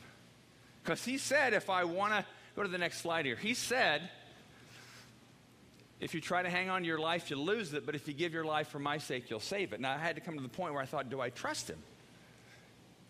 Because 0.82 1.04
he 1.04 1.18
said, 1.18 1.54
if 1.54 1.70
I 1.70 1.84
want 1.84 2.12
to, 2.14 2.24
go 2.56 2.62
to 2.62 2.68
the 2.68 2.78
next 2.78 2.98
slide 2.98 3.26
here. 3.26 3.36
He 3.36 3.54
said, 3.54 4.10
if 6.00 6.14
you 6.14 6.20
try 6.20 6.42
to 6.42 6.48
hang 6.48 6.70
on 6.70 6.80
to 6.80 6.86
your 6.86 6.98
life, 6.98 7.30
you'll 7.30 7.44
lose 7.44 7.74
it, 7.74 7.84
but 7.84 7.94
if 7.94 8.08
you 8.08 8.14
give 8.14 8.32
your 8.32 8.44
life 8.44 8.68
for 8.68 8.78
my 8.78 8.96
sake, 8.98 9.28
you'll 9.28 9.38
save 9.38 9.72
it. 9.74 9.80
Now, 9.80 9.92
I 9.92 9.98
had 9.98 10.16
to 10.16 10.22
come 10.22 10.36
to 10.36 10.42
the 10.42 10.48
point 10.48 10.72
where 10.72 10.82
I 10.82 10.86
thought, 10.86 11.10
do 11.10 11.20
I 11.20 11.28
trust 11.28 11.68
him? 11.68 11.78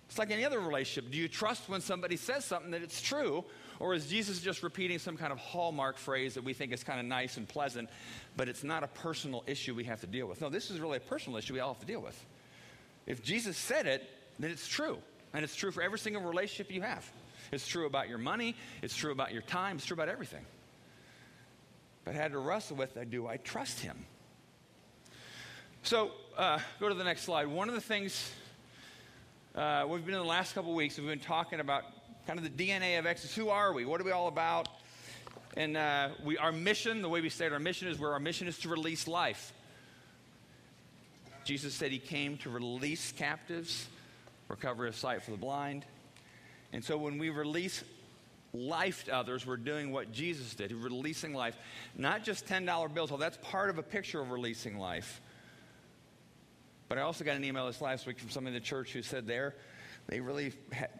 It's 0.08 0.18
like 0.18 0.32
any 0.32 0.44
other 0.44 0.58
relationship. 0.58 1.12
Do 1.12 1.16
you 1.16 1.28
trust 1.28 1.68
when 1.68 1.80
somebody 1.80 2.16
says 2.16 2.44
something 2.44 2.72
that 2.72 2.82
it's 2.82 3.00
true? 3.00 3.44
Or 3.78 3.94
is 3.94 4.08
Jesus 4.08 4.40
just 4.40 4.64
repeating 4.64 4.98
some 4.98 5.16
kind 5.16 5.32
of 5.32 5.38
hallmark 5.38 5.98
phrase 5.98 6.34
that 6.34 6.42
we 6.42 6.52
think 6.52 6.72
is 6.72 6.82
kind 6.82 6.98
of 6.98 7.06
nice 7.06 7.36
and 7.36 7.48
pleasant, 7.48 7.88
but 8.36 8.48
it's 8.48 8.64
not 8.64 8.82
a 8.82 8.88
personal 8.88 9.44
issue 9.46 9.72
we 9.72 9.84
have 9.84 10.00
to 10.00 10.08
deal 10.08 10.26
with? 10.26 10.40
No, 10.40 10.50
this 10.50 10.68
is 10.68 10.80
really 10.80 10.96
a 10.96 11.00
personal 11.00 11.38
issue 11.38 11.54
we 11.54 11.60
all 11.60 11.74
have 11.74 11.80
to 11.80 11.86
deal 11.86 12.00
with. 12.00 12.26
If 13.06 13.22
Jesus 13.22 13.56
said 13.56 13.86
it, 13.86 14.10
then 14.40 14.50
it's 14.50 14.66
true. 14.66 14.98
And 15.32 15.44
it's 15.44 15.54
true 15.54 15.70
for 15.70 15.80
every 15.80 15.98
single 16.00 16.22
relationship 16.22 16.72
you 16.72 16.82
have. 16.82 17.08
It's 17.52 17.68
true 17.68 17.86
about 17.86 18.08
your 18.08 18.18
money, 18.18 18.56
it's 18.82 18.96
true 18.96 19.12
about 19.12 19.32
your 19.32 19.42
time, 19.42 19.76
it's 19.76 19.86
true 19.86 19.94
about 19.94 20.08
everything 20.08 20.44
but 22.04 22.14
had 22.14 22.32
to 22.32 22.38
wrestle 22.38 22.76
with 22.76 22.96
uh, 22.96 23.04
do 23.04 23.26
I 23.26 23.36
trust 23.38 23.80
him? 23.80 24.04
So, 25.82 26.10
uh, 26.36 26.58
go 26.78 26.88
to 26.88 26.94
the 26.94 27.04
next 27.04 27.22
slide. 27.22 27.46
One 27.46 27.68
of 27.68 27.74
the 27.74 27.80
things 27.80 28.30
uh, 29.54 29.86
we've 29.88 30.04
been 30.04 30.14
in 30.14 30.20
the 30.20 30.26
last 30.26 30.54
couple 30.54 30.74
weeks, 30.74 30.98
we've 30.98 31.06
been 31.06 31.18
talking 31.18 31.60
about 31.60 31.84
kind 32.26 32.38
of 32.38 32.44
the 32.44 32.50
DNA 32.50 32.98
of 32.98 33.06
Exodus. 33.06 33.34
Who 33.34 33.48
are 33.48 33.72
we? 33.72 33.84
What 33.84 34.00
are 34.00 34.04
we 34.04 34.12
all 34.12 34.28
about? 34.28 34.68
And 35.56 35.76
uh, 35.76 36.10
we, 36.24 36.38
our 36.38 36.52
mission, 36.52 37.02
the 37.02 37.08
way 37.08 37.20
we 37.20 37.28
state 37.28 37.52
our 37.52 37.58
mission 37.58 37.88
is 37.88 37.98
where 37.98 38.12
our 38.12 38.20
mission 38.20 38.46
is 38.46 38.58
to 38.60 38.68
release 38.68 39.08
life. 39.08 39.52
Jesus 41.44 41.74
said 41.74 41.90
he 41.90 41.98
came 41.98 42.36
to 42.38 42.50
release 42.50 43.12
captives, 43.12 43.88
recover 44.48 44.86
his 44.86 44.96
sight 44.96 45.22
for 45.22 45.32
the 45.32 45.36
blind. 45.36 45.84
And 46.72 46.84
so 46.84 46.96
when 46.96 47.18
we 47.18 47.30
release 47.30 47.82
life 48.52 49.04
to 49.04 49.14
others, 49.14 49.46
we're 49.46 49.56
doing 49.56 49.92
what 49.92 50.12
Jesus 50.12 50.54
did, 50.54 50.72
releasing 50.72 51.34
life. 51.34 51.56
Not 51.96 52.24
just 52.24 52.46
$10 52.46 52.94
bills, 52.94 53.10
well, 53.10 53.18
that's 53.18 53.38
part 53.42 53.70
of 53.70 53.78
a 53.78 53.82
picture 53.82 54.20
of 54.20 54.30
releasing 54.30 54.78
life. 54.78 55.20
But 56.88 56.98
I 56.98 57.02
also 57.02 57.24
got 57.24 57.36
an 57.36 57.44
email 57.44 57.66
this 57.66 57.80
last 57.80 58.06
week 58.06 58.18
from 58.18 58.30
somebody 58.30 58.56
in 58.56 58.62
the 58.62 58.66
church 58.66 58.92
who 58.92 59.02
said 59.02 59.26
there, 59.26 59.54
they 60.08 60.20
really, 60.20 60.52
had, 60.72 60.90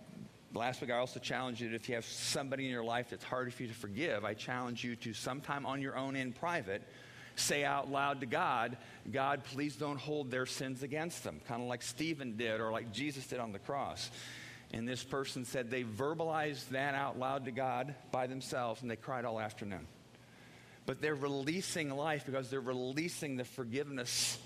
last 0.54 0.80
week 0.80 0.90
I 0.90 0.99
also 0.99 1.19
challenged 1.19 1.61
you 1.61 1.71
that 1.71 1.75
if 1.75 1.88
you 1.88 1.97
have 1.97 2.04
somebody 2.04 2.64
in 2.64 2.71
your 2.71 2.85
life 2.85 3.09
that's 3.11 3.25
hard 3.25 3.52
for 3.52 3.62
you 3.64 3.69
to 3.69 3.75
forgive, 3.75 4.25
I 4.25 4.35
challenge 4.35 4.85
you 4.85 4.95
to 4.97 5.12
sometime 5.12 5.66
on 5.66 5.83
your 5.83 5.97
own 5.97 6.14
in 6.14 6.33
private, 6.33 6.83
say 7.35 7.64
out 7.64 7.90
loud 7.90 8.21
to 8.21 8.26
God, 8.26 8.76
God, 9.11 9.42
please 9.42 9.75
don't 9.75 9.99
hold 9.99 10.30
their 10.30 10.47
sins 10.47 10.85
against 10.85 11.25
them, 11.25 11.40
kind 11.49 11.61
of 11.61 11.69
like 11.69 11.83
Stephen 11.83 12.37
did 12.37 12.61
or 12.61 12.71
like 12.71 12.92
Jesus 12.92 13.26
did 13.26 13.40
on 13.40 13.52
the 13.52 13.59
cross. 13.59 14.11
And 14.73 14.89
this 14.89 15.03
person 15.03 15.45
said 15.45 15.71
they 15.71 15.83
verbalized 15.83 16.69
that 16.71 16.95
out 16.95 17.19
loud 17.19 17.47
to 17.47 17.50
God 17.50 17.95
by 18.12 18.27
themselves 18.27 18.83
and 18.83 18.91
they 18.91 18.97
cried 18.97 19.25
all 19.25 19.41
afternoon. 19.41 19.87
But 20.87 21.00
they're 21.00 21.15
releasing 21.15 21.91
life 21.91 22.25
because 22.25 22.50
they're 22.50 22.61
releasing 22.61 23.37
the 23.37 23.45
forgiveness 23.45 24.39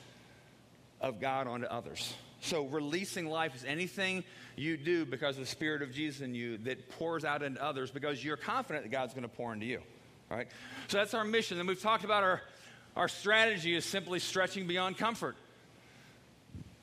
of 1.00 1.20
God 1.20 1.46
onto 1.46 1.66
others. 1.66 2.14
So, 2.40 2.64
releasing 2.66 3.26
life 3.26 3.54
is 3.54 3.64
anything 3.64 4.24
you 4.56 4.76
do 4.76 5.06
because 5.06 5.36
of 5.36 5.44
the 5.44 5.50
Spirit 5.50 5.80
of 5.80 5.92
Jesus 5.92 6.20
in 6.20 6.34
you 6.34 6.58
that 6.58 6.90
pours 6.90 7.24
out 7.24 7.42
into 7.42 7.62
others 7.62 7.90
because 7.90 8.22
you're 8.22 8.36
confident 8.36 8.84
that 8.84 8.90
God's 8.90 9.14
going 9.14 9.22
to 9.22 9.34
pour 9.34 9.52
into 9.52 9.64
you. 9.64 9.80
Right? 10.30 10.48
So, 10.88 10.98
that's 10.98 11.14
our 11.14 11.24
mission. 11.24 11.58
And 11.58 11.66
we've 11.66 11.80
talked 11.80 12.04
about 12.04 12.22
our, 12.22 12.42
our 12.96 13.08
strategy 13.08 13.74
is 13.74 13.86
simply 13.86 14.18
stretching 14.18 14.66
beyond 14.66 14.98
comfort 14.98 15.36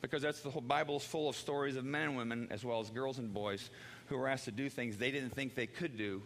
because 0.02 0.20
that's 0.20 0.40
the 0.40 0.50
whole 0.50 0.60
Bible 0.60 0.96
is 0.96 1.04
full 1.04 1.28
of 1.28 1.36
stories 1.36 1.76
of 1.76 1.84
men 1.84 2.08
and 2.08 2.16
women, 2.16 2.48
as 2.50 2.64
well 2.64 2.80
as 2.80 2.90
girls 2.90 3.18
and 3.18 3.32
boys, 3.32 3.70
who 4.08 4.18
were 4.18 4.28
asked 4.28 4.44
to 4.44 4.50
do 4.50 4.68
things 4.68 4.98
they 4.98 5.10
didn't 5.10 5.30
think 5.30 5.54
they 5.54 5.66
could 5.66 5.96
do, 5.96 6.20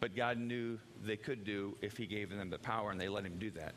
but 0.00 0.14
God 0.14 0.36
knew 0.36 0.78
they 1.02 1.16
could 1.16 1.44
do 1.44 1.76
if 1.80 1.96
He 1.96 2.06
gave 2.06 2.28
them 2.28 2.50
the 2.50 2.58
power, 2.58 2.90
and 2.90 3.00
they 3.00 3.08
let 3.08 3.24
Him 3.24 3.38
do 3.38 3.50
that. 3.52 3.74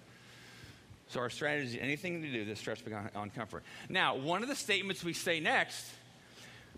So 1.07 1.19
our 1.19 1.29
strategy, 1.29 1.79
anything 1.79 2.23
to 2.23 2.31
do, 2.31 2.43
this 2.43 2.59
stretch 2.59 2.83
beyond 2.83 3.11
on 3.15 3.29
comfort. 3.29 3.63
Now, 3.87 4.15
one 4.15 4.41
of 4.41 4.49
the 4.49 4.55
statements 4.55 5.03
we 5.03 5.13
say 5.13 5.39
next 5.39 5.85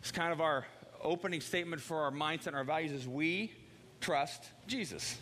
is 0.04 0.12
kind 0.12 0.34
of 0.34 0.42
our 0.42 0.66
opening 1.02 1.40
statement 1.40 1.82
for 1.82 2.02
our 2.04 2.12
mindset 2.12 2.48
and 2.48 2.56
our 2.56 2.64
values 2.64 2.92
is 2.92 3.08
we 3.08 3.54
trust 4.02 4.44
Jesus. 4.68 5.18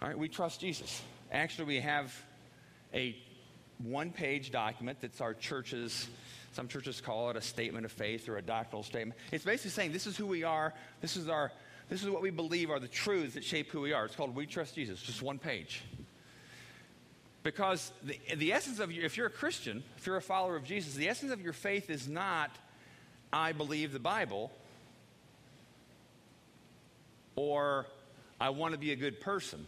All 0.00 0.08
right, 0.08 0.18
we 0.18 0.28
trust 0.28 0.60
Jesus. 0.60 1.02
Actually, 1.30 1.66
we 1.66 1.80
have 1.80 2.14
a 2.94 3.16
one 3.84 4.10
page 4.12 4.50
document 4.50 4.98
that's 5.00 5.20
our 5.20 5.34
church's, 5.34 6.08
some 6.52 6.68
churches 6.68 7.00
call 7.00 7.30
it 7.30 7.36
a 7.36 7.40
statement 7.40 7.84
of 7.84 7.92
faith 7.92 8.28
or 8.28 8.36
a 8.36 8.42
doctrinal 8.42 8.82
statement. 8.82 9.18
It's 9.30 9.44
basically 9.44 9.70
saying 9.70 9.92
this 9.92 10.06
is 10.06 10.16
who 10.16 10.26
we 10.26 10.44
are, 10.44 10.72
this 11.00 11.16
is 11.16 11.28
our. 11.28 11.52
This 11.88 12.02
is 12.02 12.08
what 12.08 12.22
we 12.22 12.30
believe 12.30 12.70
are 12.70 12.78
the 12.78 12.88
truths 12.88 13.34
that 13.34 13.44
shape 13.44 13.70
who 13.70 13.82
we 13.82 13.92
are. 13.92 14.06
It's 14.06 14.16
called 14.16 14.34
We 14.34 14.46
Trust 14.46 14.76
Jesus, 14.76 15.02
just 15.02 15.20
one 15.20 15.38
page. 15.38 15.82
Because 17.42 17.92
the, 18.02 18.18
the 18.36 18.52
essence 18.52 18.78
of 18.78 18.90
you, 18.90 19.02
if 19.02 19.18
you're 19.18 19.26
a 19.26 19.30
Christian, 19.30 19.82
if 19.98 20.06
you're 20.06 20.16
a 20.16 20.22
follower 20.22 20.56
of 20.56 20.64
Jesus, 20.64 20.94
the 20.94 21.08
essence 21.08 21.32
of 21.32 21.42
your 21.42 21.52
faith 21.52 21.90
is 21.90 22.08
not, 22.08 22.50
I 23.30 23.52
believe 23.52 23.92
the 23.92 23.98
Bible, 23.98 24.50
or 27.36 27.84
I 28.40 28.50
want 28.50 28.72
to 28.72 28.78
be 28.78 28.92
a 28.92 28.96
good 28.96 29.20
person. 29.20 29.66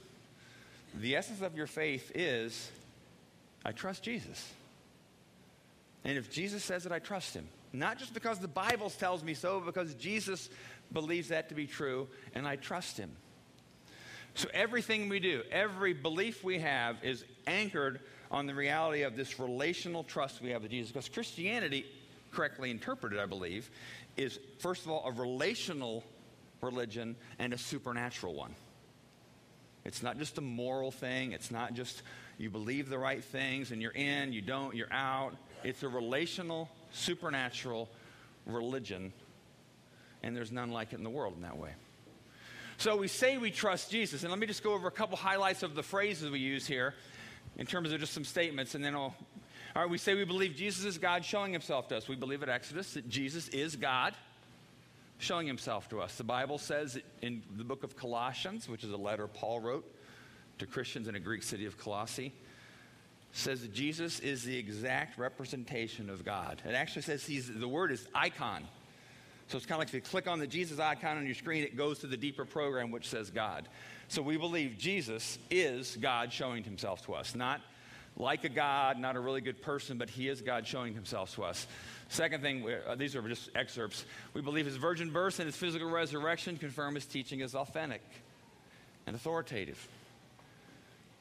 The 0.95 1.17
essence 1.17 1.43
of 1.43 1.57
your 1.57 1.67
faith 1.67 2.13
is, 2.15 2.71
I 3.65 3.73
trust 3.73 4.03
Jesus. 4.03 4.53
And 6.05 6.19
if 6.19 6.31
Jesus 6.31 6.63
says 6.63 6.85
it, 6.87 6.93
I 6.93 6.99
trust 6.99 7.35
him. 7.35 7.47
Not 7.73 7.99
just 7.99 8.15
because 8.15 8.39
the 8.39 8.49
Bible 8.49 8.91
tells 8.91 9.25
me 9.25 9.35
so, 9.35 9.61
but 9.61 9.75
because 9.75 9.95
Jesus 9.95 10.49
believes 10.93 11.29
that 11.29 11.49
to 11.49 11.55
be 11.55 11.67
true, 11.67 12.07
and 12.35 12.47
I 12.47 12.57
trust 12.57 12.99
him. 12.99 13.11
So 14.35 14.49
everything 14.53 15.09
we 15.09 15.21
do, 15.21 15.43
every 15.51 15.93
belief 15.93 16.45
we 16.45 16.59
have 16.59 16.97
is 17.03 17.25
anchored 17.47 18.01
on 18.31 18.47
the 18.47 18.55
reality 18.55 19.03
of 19.03 19.17
this 19.17 19.39
relational 19.39 20.05
trust 20.05 20.43
we 20.43 20.51
have 20.51 20.63
with 20.63 20.73
Jesus. 20.73 20.93
Because 20.93 21.09
Christianity, 21.09 21.87
correctly 22.33 22.71
interpreted, 22.71 23.19
I 23.19 23.27
believe, 23.27 23.71
is 24.17 24.39
first 24.59 24.85
of 24.85 24.91
all 24.91 25.05
a 25.07 25.13
relational 25.13 26.05
religion 26.61 27.17
and 27.39 27.53
a 27.53 27.59
supernatural 27.59 28.35
one. 28.35 28.55
It's 29.85 30.03
not 30.03 30.19
just 30.19 30.39
a 30.39 30.41
moral 30.41 30.91
thing, 30.91 31.33
it's 31.33 31.51
not 31.51 31.75
just 31.75 32.03
you 32.39 32.51
believe 32.51 32.89
the 32.89 32.99
right 32.99 33.23
things 33.23 33.71
and 33.71 33.83
you're 33.83 33.93
in, 33.93 34.33
you 34.33 34.41
don't, 34.41 34.75
you're 34.75 34.93
out. 34.93 35.35
It's 35.63 35.83
a 35.83 35.89
relational, 35.89 36.69
supernatural 36.93 37.89
religion, 38.47 39.13
and 40.23 40.37
there's 40.37 40.53
none 40.53 40.71
like 40.71 40.93
it 40.93 40.97
in 40.97 41.05
the 41.05 41.11
world 41.11 41.35
in 41.37 41.43
that 41.43 41.57
way. 41.57 41.71
So 42.77 42.97
we 42.97 43.09
say 43.09 43.39
we 43.39 43.51
trust 43.51 43.91
Jesus, 43.91 44.23
and 44.23 44.31
let 44.31 44.39
me 44.39 44.47
just 44.47 44.63
go 44.63 44.73
over 44.73 44.89
a 44.89 44.93
couple 44.93 45.17
highlights 45.17 45.63
of 45.63 45.75
the 45.75 45.83
phrases 45.83 46.31
we 46.31 46.41
use 46.41 46.67
here 46.67 46.95
in 47.57 47.67
terms 47.67 47.93
of 47.93 48.01
just 48.01 48.13
some 48.13 48.25
statements, 48.25 48.75
and 48.75 48.85
then 48.85 48.95
I'll. 48.95 49.15
All 49.77 49.83
right, 49.83 49.91
we 49.91 49.99
say 49.99 50.15
we 50.15 50.25
believe 50.25 50.55
Jesus 50.55 50.85
is 50.85 50.99
God 50.99 51.25
showing 51.25 51.53
himself 51.53 51.89
to 51.89 51.97
us. 51.97 52.07
We 52.07 52.15
believe 52.15 52.45
at 52.45 52.49
Exodus 52.49 52.95
that 52.95 53.09
Jesus 53.09 53.49
is 53.49 53.75
God 53.75 54.15
showing 55.25 55.47
himself 55.47 55.89
to 55.89 56.01
us. 56.01 56.17
The 56.17 56.25
Bible 56.25 56.59
says 56.59 56.99
in 57.23 57.43
the 57.57 57.65
book 57.65 57.83
of 57.83 57.97
Colossians, 57.97 58.69
which 58.69 58.85
is 58.85 58.91
a 58.93 58.97
letter 58.97 59.27
Paul 59.27 59.61
wrote 59.61 59.85
to 60.59 60.67
Christians 60.67 61.09
in 61.09 61.15
a 61.15 61.21
Greek 61.21 61.43
city 61.43 61.67
of 61.67 61.77
Colossae, 61.79 62.33
says 63.33 63.63
that 63.63 63.73
Jesus 63.73 64.21
is 64.21 64.45
the 64.45 64.57
exact 64.57 65.19
representation 65.19 66.09
of 66.09 66.25
God. 66.25 66.63
It 66.65 66.75
actually 66.75 67.03
says 67.03 67.27
he's, 67.27 67.53
the 67.53 67.67
word 67.67 67.91
is 67.91 68.07
icon. 68.15 68.65
So 69.49 69.57
it's 69.57 69.67
kind 69.67 69.77
of 69.77 69.81
like 69.81 69.89
if 69.89 69.95
you 69.95 70.01
click 70.01 70.29
on 70.29 70.39
the 70.39 70.47
Jesus 70.47 70.79
icon 70.79 71.17
on 71.19 71.27
your 71.27 71.35
screen, 71.35 71.65
it 71.65 71.77
goes 71.77 71.99
to 72.01 72.07
the 72.07 72.17
deeper 72.17 72.45
program 72.45 72.91
which 72.91 73.09
says 73.09 73.31
God. 73.31 73.69
So 74.09 74.23
we 74.23 74.37
believe 74.37 74.77
Jesus 74.79 75.39
is 75.51 75.97
God 75.97 76.33
showing 76.33 76.63
himself 76.63 77.05
to 77.07 77.15
us. 77.15 77.35
Not 77.35 77.61
like 78.17 78.45
a 78.45 78.49
God, 78.49 78.99
not 78.99 79.17
a 79.17 79.21
really 79.21 79.41
good 79.41 79.61
person, 79.61 79.99
but 79.99 80.09
he 80.09 80.29
is 80.29 80.41
God 80.41 80.67
showing 80.67 80.95
himself 80.95 81.35
to 81.35 81.45
us. 81.45 81.67
Second 82.09 82.43
thing, 82.43 82.65
uh, 82.87 82.95
these 82.95 83.17
are 83.17 83.23
just 83.23 83.51
excerpts. 83.55 84.05
We 84.35 84.41
believe 84.41 84.67
his 84.67 84.77
virgin 84.77 85.11
birth 85.11 85.41
and 85.41 85.47
his 85.47 85.57
physical 85.57 85.91
resurrection 85.91 86.57
confirm 86.57 86.95
his 86.95 87.07
teaching 87.07 87.41
is 87.41 87.55
authentic 87.55 88.03
and 89.07 89.17
authoritative. 89.17 89.89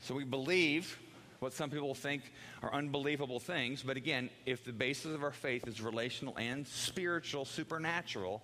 So 0.01 0.13
we 0.13 0.23
believe 0.23 0.99
what 1.39 1.53
some 1.53 1.69
people 1.69 1.95
think 1.95 2.31
are 2.61 2.73
unbelievable 2.73 3.39
things, 3.39 3.83
but 3.83 3.97
again, 3.97 4.29
if 4.45 4.63
the 4.63 4.71
basis 4.71 5.13
of 5.13 5.23
our 5.23 5.31
faith 5.31 5.67
is 5.67 5.81
relational 5.81 6.37
and 6.37 6.65
spiritual, 6.67 7.43
supernatural, 7.43 8.41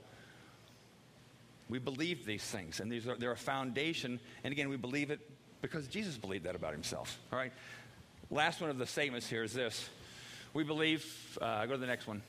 we 1.70 1.80
believe 1.80 2.26
these 2.26 2.44
things, 2.44 2.80
and 2.80 2.92
these 2.92 3.08
are, 3.08 3.16
they're 3.16 3.32
a 3.32 3.38
foundation. 3.38 4.20
And 4.44 4.52
again, 4.52 4.70
we 4.70 4.76
believe 4.76 5.12
it 5.12 5.20
because 5.62 5.88
Jesus 5.88 6.18
believed 6.18 6.46
that 6.46 6.56
about 6.56 6.74
himself. 6.74 7.20
All 7.32 7.38
right? 7.38 7.54
Last 8.32 8.62
one 8.62 8.70
of 8.70 8.78
the 8.78 8.86
statements 8.86 9.28
here 9.28 9.44
is 9.44 9.54
this. 9.54 9.90
We 10.54 10.64
believe, 10.64 11.06
uh, 11.42 11.66
go 11.66 11.74
to 11.74 11.78
the 11.78 11.88
next 11.88 12.08
one. 12.08 12.22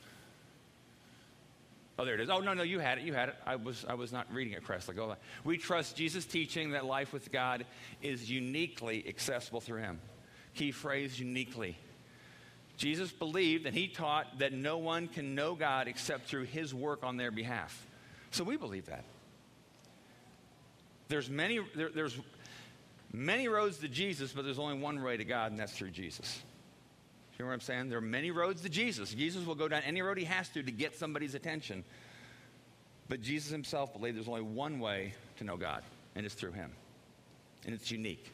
Oh, 1.99 2.05
there 2.07 2.15
it 2.15 2.21
is. 2.21 2.31
Oh, 2.31 2.41
no, 2.41 2.55
no, 2.55 2.63
you 2.63 2.79
had 2.79 2.97
it. 2.97 3.05
You 3.05 3.13
had 3.13 3.29
it. 3.29 3.35
I 3.47 3.57
was, 3.57 3.85
I 3.87 3.93
was 3.93 4.11
not 4.11 4.33
reading 4.33 4.55
it 4.55 4.65
correctly. 4.65 4.95
Go 4.95 5.11
on. 5.11 5.17
We 5.45 5.59
trust 5.59 5.97
Jesus' 5.97 6.25
teaching 6.25 6.71
that 6.71 6.87
life 6.87 7.13
with 7.13 7.31
God 7.31 7.67
is 8.01 8.31
uniquely 8.31 9.05
accessible 9.07 9.61
through 9.61 9.81
him. 9.81 10.01
Key 10.55 10.73
phrase 10.73 11.21
uniquely. 11.21 11.77
Jesus 12.79 13.13
believed 13.13 13.67
and 13.67 13.77
he 13.77 13.87
taught 13.87 14.39
that 14.39 14.55
no 14.55 14.79
one 14.79 15.09
can 15.09 15.35
know 15.35 15.55
God 15.55 15.87
except 15.87 16.27
through 16.27 16.45
his 16.45 16.73
work 16.73 17.05
on 17.05 17.19
their 17.19 17.31
behalf. 17.31 17.87
So 18.31 18.45
we 18.45 18.57
believe 18.57 18.87
that. 18.87 19.05
There's 21.09 21.29
many, 21.29 21.61
there, 21.75 21.91
there's 21.91 22.19
many 23.13 23.49
roads 23.49 23.79
to 23.79 23.89
Jesus, 23.89 24.33
but 24.33 24.45
there's 24.45 24.59
only 24.59 24.79
one 24.79 25.03
way 25.03 25.17
to 25.17 25.25
God, 25.25 25.51
and 25.51 25.61
that's 25.61 25.73
through 25.73 25.91
Jesus. 25.91 26.41
You 27.39 27.45
know 27.45 27.49
what 27.49 27.55
I'm 27.55 27.61
saying? 27.61 27.89
There 27.89 27.99
are 27.99 28.03
many 28.03 28.31
roads 28.31 28.63
to 28.63 28.69
Jesus. 28.69 29.15
Jesus 29.15 29.47
will 29.47 29.55
go 29.55 29.67
down 29.67 29.83
any 29.85 30.03
road 30.03 30.19
he 30.19 30.25
has 30.25 30.49
to 30.51 30.63
to 30.63 30.71
get 30.71 30.95
somebody's 30.95 31.35
attention. 31.35 31.85
But 33.09 33.23
Jesus 33.23 33.51
himself 33.51 33.93
believed 33.93 34.17
there's 34.17 34.29
only 34.29 34.43
one 34.43 34.79
way 34.79 35.15
to 35.39 35.45
know 35.45 35.57
God, 35.57 35.83
and 36.15 36.27
it's 36.27 36.35
through 36.35 36.53
him. 36.53 36.71
And 37.65 37.75
it's 37.75 37.91
unique. 37.91 38.31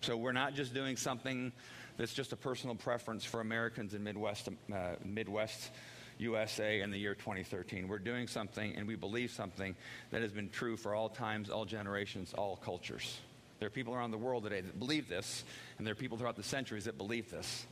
So 0.00 0.16
we're 0.16 0.32
not 0.32 0.54
just 0.54 0.74
doing 0.74 0.96
something 0.96 1.52
that's 1.96 2.12
just 2.12 2.32
a 2.32 2.36
personal 2.36 2.74
preference 2.74 3.24
for 3.24 3.40
Americans 3.40 3.94
in 3.94 4.02
Midwest, 4.02 4.48
uh, 4.72 4.94
Midwest 5.04 5.70
USA 6.18 6.80
in 6.80 6.90
the 6.90 6.98
year 6.98 7.14
2013. 7.14 7.88
We're 7.88 7.98
doing 7.98 8.26
something 8.26 8.74
and 8.74 8.86
we 8.86 8.96
believe 8.96 9.30
something 9.30 9.76
that 10.10 10.22
has 10.22 10.32
been 10.32 10.48
true 10.48 10.76
for 10.76 10.94
all 10.94 11.08
times, 11.08 11.50
all 11.50 11.64
generations, 11.64 12.32
all 12.34 12.56
cultures. 12.56 13.20
There 13.62 13.68
are 13.68 13.70
people 13.70 13.94
around 13.94 14.10
the 14.10 14.18
world 14.18 14.42
today 14.42 14.60
that 14.60 14.80
believe 14.80 15.08
this, 15.08 15.44
and 15.78 15.86
there 15.86 15.92
are 15.92 15.94
people 15.94 16.18
throughout 16.18 16.34
the 16.34 16.42
centuries 16.42 16.86
that 16.86 16.98
believe 16.98 17.30
this 17.30 17.64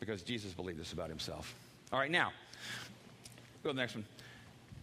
because 0.00 0.22
Jesus 0.22 0.54
believed 0.54 0.80
this 0.80 0.94
about 0.94 1.10
himself. 1.10 1.54
All 1.92 1.98
right, 1.98 2.10
now, 2.10 2.32
go 3.62 3.68
to 3.68 3.74
the 3.74 3.82
next 3.82 3.94
one. 3.96 4.06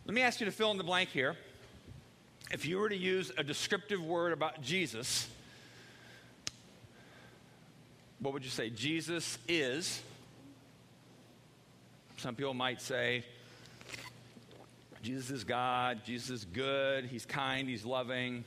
Let 0.05 0.13
me 0.13 0.21
ask 0.21 0.39
you 0.39 0.45
to 0.45 0.51
fill 0.51 0.69
in 0.69 0.77
the 0.77 0.83
blank 0.83 1.09
here. 1.09 1.37
if 2.51 2.67
you 2.67 2.77
were 2.77 2.87
to 2.87 2.95
use 2.95 3.31
a 3.35 3.43
descriptive 3.43 3.99
word 3.99 4.31
about 4.31 4.61
Jesus, 4.61 5.27
what 8.19 8.31
would 8.31 8.43
you 8.43 8.51
say? 8.51 8.69
Jesus 8.69 9.39
is. 9.47 10.03
Some 12.17 12.35
people 12.35 12.53
might 12.53 12.79
say, 12.79 13.25
Jesus 15.01 15.31
is 15.31 15.43
God, 15.43 16.01
Jesus 16.05 16.29
is 16.29 16.45
good, 16.45 17.05
He's 17.05 17.25
kind, 17.25 17.67
He's 17.67 17.83
loving. 17.83 18.43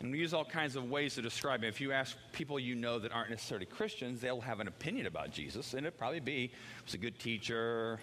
And 0.00 0.12
we 0.12 0.18
use 0.18 0.34
all 0.34 0.44
kinds 0.44 0.76
of 0.76 0.90
ways 0.90 1.14
to 1.14 1.22
describe 1.22 1.62
him. 1.62 1.68
If 1.68 1.80
you 1.80 1.92
ask 1.92 2.16
people 2.32 2.58
you 2.58 2.74
know 2.74 2.98
that 2.98 3.12
aren't 3.12 3.30
necessarily 3.30 3.66
Christians, 3.66 4.20
they'll 4.20 4.40
have 4.42 4.60
an 4.60 4.68
opinion 4.68 5.06
about 5.06 5.30
Jesus, 5.30 5.72
and 5.72 5.86
it'll 5.86 5.96
probably 5.96 6.20
be 6.20 6.50
he's 6.84 6.94
a 6.94 6.98
good 6.98 7.18
teacher, 7.18 7.98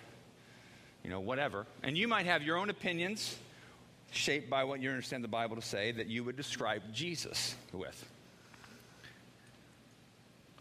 you 1.04 1.10
know, 1.10 1.20
whatever. 1.20 1.68
And 1.84 1.98
you 1.98 2.08
might 2.08 2.26
have 2.26 2.42
your 2.42 2.58
own 2.58 2.70
opinions 2.70 3.38
shaped 4.12 4.50
by 4.50 4.64
what 4.64 4.80
you 4.80 4.90
understand 4.90 5.24
the 5.24 5.28
Bible 5.30 5.56
to 5.56 5.62
say 5.62 5.92
that 5.92 6.08
you 6.08 6.24
would 6.24 6.36
describe 6.36 6.82
Jesus 6.94 7.56
with. 7.72 8.10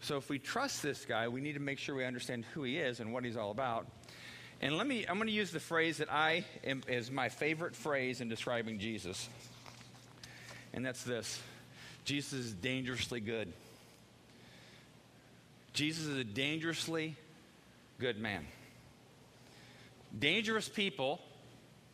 So 0.01 0.17
if 0.17 0.29
we 0.29 0.37
trust 0.37 0.83
this 0.83 1.05
guy, 1.05 1.29
we 1.29 1.39
need 1.39 1.53
to 1.53 1.61
make 1.61 1.79
sure 1.79 1.95
we 1.95 2.03
understand 2.03 2.45
who 2.53 2.63
he 2.63 2.77
is 2.77 2.99
and 2.99 3.13
what 3.13 3.23
he's 3.23 3.37
all 3.37 3.51
about. 3.51 3.87
And 4.61 4.77
let 4.77 4.85
me, 4.85 5.05
I'm 5.07 5.15
going 5.15 5.27
to 5.27 5.33
use 5.33 5.51
the 5.51 5.59
phrase 5.59 5.97
that 5.97 6.11
I 6.11 6.45
am, 6.65 6.83
is 6.87 7.09
my 7.09 7.29
favorite 7.29 7.75
phrase 7.75 8.21
in 8.21 8.27
describing 8.27 8.79
Jesus. 8.79 9.29
And 10.73 10.85
that's 10.85 11.03
this 11.03 11.41
Jesus 12.05 12.33
is 12.33 12.53
dangerously 12.53 13.19
good. 13.19 13.51
Jesus 15.73 16.05
is 16.05 16.17
a 16.17 16.23
dangerously 16.23 17.15
good 17.99 18.19
man. 18.19 18.45
Dangerous 20.17 20.69
people, 20.69 21.19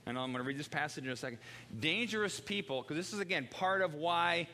and 0.06 0.18
I'm 0.18 0.32
going 0.32 0.44
to 0.44 0.48
read 0.48 0.58
this 0.58 0.68
passage 0.68 1.06
in 1.06 1.10
a 1.10 1.16
second. 1.16 1.40
Dangerous 1.80 2.38
people, 2.40 2.82
because 2.82 2.98
this 2.98 3.14
is 3.14 3.20
again 3.20 3.48
part 3.50 3.82
of 3.82 3.94
why 3.94 4.48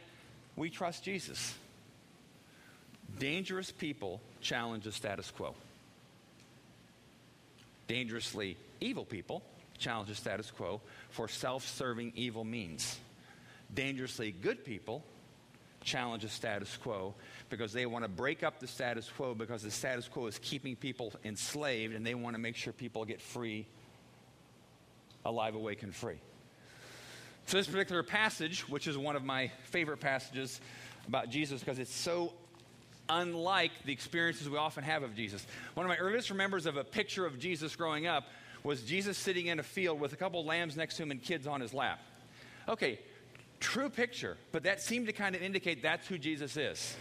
we 0.55 0.70
trust 0.70 1.03
Jesus. 1.03 1.55
Dangerous 3.17 3.72
people 3.72 4.22
challenge 4.41 4.84
the 4.84 4.91
status 4.91 5.32
quo 5.32 5.55
dangerously 7.88 8.58
evil 8.82 9.05
people 9.05 9.44
challenge 9.77 10.10
the 10.10 10.15
status 10.15 10.51
quo 10.51 10.82
for 11.10 11.27
self 11.27 11.67
serving 11.67 12.13
evil 12.15 12.44
means. 12.44 12.98
Dangerously 13.74 14.32
good 14.32 14.64
people 14.64 15.04
challenge 15.84 16.24
the 16.24 16.30
status 16.30 16.76
quo 16.78 17.14
because 17.50 17.72
they 17.72 17.86
want 17.86 18.04
to 18.04 18.10
break 18.10 18.44
up 18.44 18.60
the 18.60 18.68
status 18.68 19.10
quo 19.16 19.34
because 19.34 19.62
the 19.62 19.72
status 19.72 20.08
quo 20.08 20.26
is 20.28 20.40
keeping 20.40 20.76
people 20.76 21.14
enslaved 21.24 21.94
and 21.94 22.06
they 22.06 22.16
want 22.16 22.36
to 22.36 22.42
make 22.42 22.56
sure 22.56 22.74
people 22.74 23.06
get 23.06 23.22
free, 23.22 23.68
alive, 25.26 25.56
awake, 25.56 25.84
and 25.84 25.94
free. 25.94 26.18
So, 27.46 27.58
this 27.58 27.68
particular 27.68 28.02
passage, 28.02 28.68
which 28.68 28.88
is 28.88 28.98
one 28.98 29.16
of 29.16 29.24
my 29.24 29.52
favorite 29.66 30.00
passages 30.00 30.60
about 31.08 31.30
Jesus 31.30 31.60
because 31.60 31.78
it's 31.78 31.94
so 31.94 32.34
unlike 33.08 33.72
the 33.86 33.94
experiences 33.94 34.50
we 34.50 34.58
often 34.58 34.84
have 34.84 35.04
of 35.04 35.16
Jesus. 35.16 35.46
One 35.76 35.86
of 35.86 35.90
my 35.90 35.98
earliest 35.98 36.32
remembers 36.32 36.66
of 36.66 36.78
a 36.78 36.84
picture 36.84 37.26
of 37.26 37.38
Jesus 37.38 37.76
growing 37.76 38.08
up 38.08 38.26
was 38.64 38.82
Jesus 38.82 39.16
sitting 39.16 39.46
in 39.46 39.60
a 39.60 39.64
field 39.64 40.00
with 40.00 40.14
a 40.14 40.16
couple 40.16 40.44
lambs 40.44 40.76
next 40.76 40.98
to 40.98 41.04
him 41.04 41.12
and 41.12 41.22
kids 41.22 41.46
on 41.46 41.62
his 41.62 41.72
lap. 41.72 42.00
Okay, 42.68 43.00
true 43.66 43.90
picture, 43.90 44.38
but 44.52 44.64
that 44.64 44.80
seemed 44.80 45.08
to 45.08 45.12
kind 45.12 45.36
of 45.36 45.42
indicate 45.42 45.82
that's 45.82 46.08
who 46.08 46.20
Jesus 46.20 46.56
is. 46.56 46.96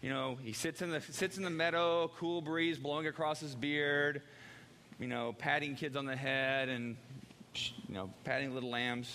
You 0.00 0.10
know, 0.10 0.38
he 0.40 0.52
sits 0.52 0.80
in 0.80 0.90
the, 0.92 1.00
sits 1.00 1.36
in 1.36 1.42
the 1.42 1.50
meadow, 1.50 2.08
cool 2.16 2.40
breeze 2.40 2.78
blowing 2.78 3.08
across 3.08 3.40
his 3.40 3.56
beard, 3.56 4.22
you 5.00 5.08
know, 5.08 5.34
patting 5.36 5.74
kids 5.74 5.96
on 5.96 6.06
the 6.06 6.14
head 6.14 6.68
and, 6.68 6.96
you 7.88 7.94
know, 7.94 8.10
patting 8.22 8.54
little 8.54 8.70
lambs. 8.70 9.12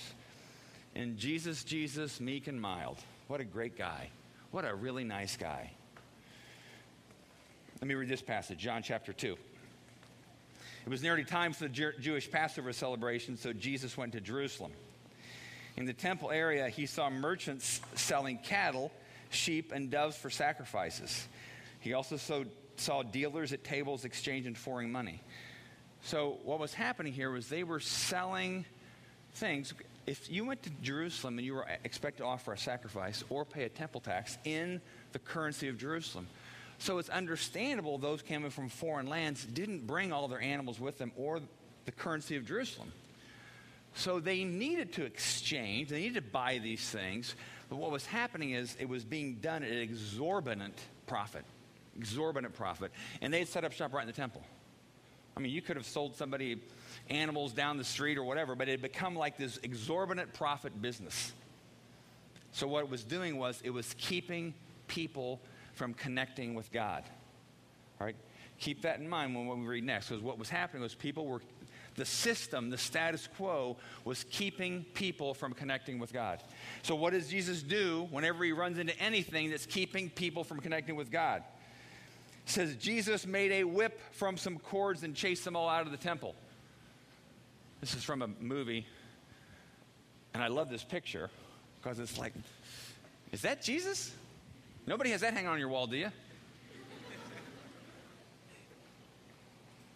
And 0.94 1.18
Jesus, 1.18 1.64
Jesus, 1.64 2.20
meek 2.20 2.48
and 2.48 2.60
mild. 2.60 2.98
What 3.30 3.40
a 3.40 3.46
great 3.46 3.78
guy. 3.78 4.10
What 4.52 4.66
a 4.66 4.76
really 4.76 5.06
nice 5.06 5.38
guy. 5.38 5.72
Let 7.80 7.88
me 7.88 7.96
read 7.96 8.10
this 8.10 8.22
passage, 8.22 8.60
John 8.60 8.84
chapter 8.84 9.14
2. 9.14 9.38
It 10.86 10.90
was 10.90 11.02
nearly 11.02 11.24
time 11.24 11.54
for 11.54 11.70
the 11.70 11.94
Jewish 11.98 12.30
Passover 12.30 12.74
celebration, 12.74 13.38
so 13.38 13.54
Jesus 13.54 13.96
went 13.96 14.12
to 14.12 14.20
Jerusalem. 14.20 14.74
In 15.76 15.86
the 15.86 15.94
temple 15.94 16.32
area, 16.32 16.70
he 16.70 16.86
saw 16.86 17.10
merchants 17.10 17.82
selling 17.96 18.38
cattle, 18.38 18.92
sheep, 19.30 19.72
and 19.72 19.90
doves 19.90 20.16
for 20.16 20.30
sacrifices. 20.30 21.28
He 21.80 21.94
also 21.94 22.18
saw, 22.18 22.44
saw 22.78 23.04
dealers 23.04 23.54
at 23.54 23.64
tables 23.64 24.06
exchanging 24.06 24.56
foreign 24.56 24.92
money. 24.92 25.22
So, 26.04 26.38
what 26.44 26.60
was 26.60 26.74
happening 26.74 27.14
here 27.14 27.32
was 27.32 27.48
they 27.48 27.64
were 27.64 27.80
selling 27.80 28.66
things. 29.36 29.74
If 30.06 30.30
you 30.30 30.46
went 30.46 30.62
to 30.64 30.70
Jerusalem 30.82 31.38
and 31.38 31.46
you 31.46 31.56
were 31.56 31.66
expected 31.84 32.24
to 32.24 32.26
offer 32.26 32.54
a 32.54 32.58
sacrifice 32.58 33.24
or 33.30 33.46
pay 33.46 33.64
a 33.64 33.70
temple 33.70 34.02
tax 34.02 34.38
in 34.44 34.82
the 35.14 35.20
currency 35.20 35.70
of 35.70 35.78
Jerusalem, 35.78 36.28
so 36.78 36.98
it's 36.98 37.10
understandable 37.10 37.98
those 37.98 38.22
coming 38.22 38.50
from 38.50 38.68
foreign 38.68 39.08
lands 39.08 39.46
didn't 39.46 39.88
bring 39.88 40.12
all 40.12 40.28
their 40.28 40.42
animals 40.42 40.80
with 40.80 40.98
them 40.98 41.14
or 41.16 41.40
the 41.86 41.92
currency 41.92 42.36
of 42.36 42.46
Jerusalem. 42.46 42.92
So 43.96 44.20
they 44.20 44.44
needed 44.44 44.94
to 44.94 45.06
exchange, 45.06 45.90
they 45.90 46.00
needed 46.00 46.16
to 46.16 46.32
buy 46.32 46.60
these 46.60 46.88
things. 46.90 47.36
But 47.70 47.78
what 47.78 47.92
was 47.92 48.06
happening 48.06 48.52
is 48.52 48.76
it 48.80 48.90
was 48.90 49.04
being 49.04 49.36
done 49.36 49.64
at 49.64 49.72
an 49.72 49.80
exorbitant 49.80 50.78
profit. 51.08 51.46
Exorbitant 51.98 52.54
profit. 52.54 52.92
And 53.22 53.34
they 53.34 53.40
had 53.40 53.48
set 53.48 53.64
up 53.64 53.72
shop 53.72 53.94
right 53.94 54.02
in 54.02 54.08
the 54.08 54.14
temple. 54.14 54.42
I 55.36 55.40
mean, 55.40 55.52
you 55.52 55.62
could 55.62 55.78
have 55.78 55.86
sold 55.86 56.16
somebody 56.16 56.62
animals 57.10 57.54
down 57.54 57.78
the 57.78 57.84
street 57.84 58.18
or 58.18 58.24
whatever, 58.24 58.56
but 58.56 58.68
it 58.68 58.72
had 58.72 58.82
become 58.82 59.16
like 59.16 59.38
this 59.38 59.58
exorbitant 59.64 60.34
profit 60.34 60.80
business. 60.82 61.34
So 62.52 62.68
what 62.68 62.84
it 62.84 62.90
was 62.90 63.04
doing 63.04 63.38
was 63.38 63.60
it 63.64 63.72
was 63.72 63.96
keeping 63.98 64.54
people 64.88 65.40
from 65.74 65.94
connecting 65.96 66.54
with 66.54 66.72
God. 66.72 67.04
All 68.00 68.06
right? 68.06 68.16
Keep 68.60 68.84
that 68.84 69.00
in 69.00 69.10
mind 69.10 69.36
when 69.36 69.62
we 69.62 69.66
read 69.66 69.84
next, 69.84 70.10
because 70.10 70.22
what 70.22 70.38
was 70.38 70.50
happening 70.50 70.84
was 70.84 70.94
people 70.94 71.26
were, 71.26 71.42
the 71.96 72.06
system, 72.06 72.70
the 72.70 72.78
status 72.78 73.28
quo, 73.38 73.78
was 74.06 74.26
keeping 74.32 74.86
people 74.94 75.34
from 75.34 75.54
connecting 75.54 76.00
with 76.00 76.12
God. 76.12 76.42
So, 76.82 76.96
what 76.96 77.14
does 77.14 77.28
Jesus 77.28 77.62
do 77.62 78.08
whenever 78.12 78.44
he 78.44 78.52
runs 78.52 78.80
into 78.80 78.98
anything 79.00 79.50
that's 79.50 79.66
keeping 79.66 80.10
people 80.10 80.44
from 80.44 80.60
connecting 80.60 80.96
with 80.96 81.12
God? 81.12 81.44
It 82.46 82.50
says 82.50 82.76
Jesus 82.76 83.26
made 83.26 83.52
a 83.52 83.64
whip 83.64 84.00
from 84.12 84.38
some 84.38 84.58
cords 84.60 85.04
and 85.04 85.16
chased 85.16 85.46
them 85.46 85.56
all 85.56 85.70
out 85.70 85.86
of 85.86 85.92
the 85.92 85.98
temple. 85.98 86.36
This 87.80 87.96
is 87.96 88.04
from 88.04 88.22
a 88.22 88.28
movie, 88.28 88.86
and 90.34 90.42
I 90.42 90.48
love 90.48 90.70
this 90.70 90.84
picture 90.84 91.30
because 91.82 92.00
it's 92.00 92.18
like, 92.18 92.34
is 93.32 93.42
that 93.42 93.62
Jesus? 93.62 94.12
Nobody 94.86 95.12
has 95.12 95.22
that 95.22 95.34
hanging 95.34 95.50
on 95.50 95.60
your 95.60 95.70
wall, 95.70 95.88
do 95.88 95.98
you? 95.98 96.10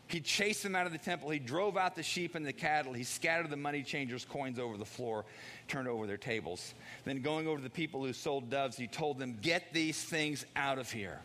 He 0.08 0.22
chased 0.22 0.64
them 0.64 0.76
out 0.76 0.86
of 0.86 0.94
the 0.94 0.98
temple. 0.98 1.30
He 1.30 1.40
drove 1.40 1.76
out 1.76 1.96
the 1.96 2.04
sheep 2.04 2.36
and 2.36 2.46
the 2.46 2.54
cattle. 2.54 2.94
He 2.94 3.04
scattered 3.04 3.50
the 3.50 3.58
money 3.58 3.84
changers' 3.84 4.24
coins 4.24 4.58
over 4.58 4.78
the 4.78 4.86
floor, 4.86 5.26
turned 5.68 5.88
over 5.88 6.08
their 6.08 6.18
tables. 6.18 6.74
Then, 7.04 7.22
going 7.22 7.46
over 7.48 7.58
to 7.58 7.64
the 7.64 7.70
people 7.70 8.04
who 8.04 8.14
sold 8.14 8.50
doves, 8.50 8.78
he 8.78 8.88
told 8.88 9.20
them, 9.20 9.38
Get 9.42 9.74
these 9.74 10.02
things 10.02 10.46
out 10.56 10.80
of 10.80 10.90
here. 10.90 11.20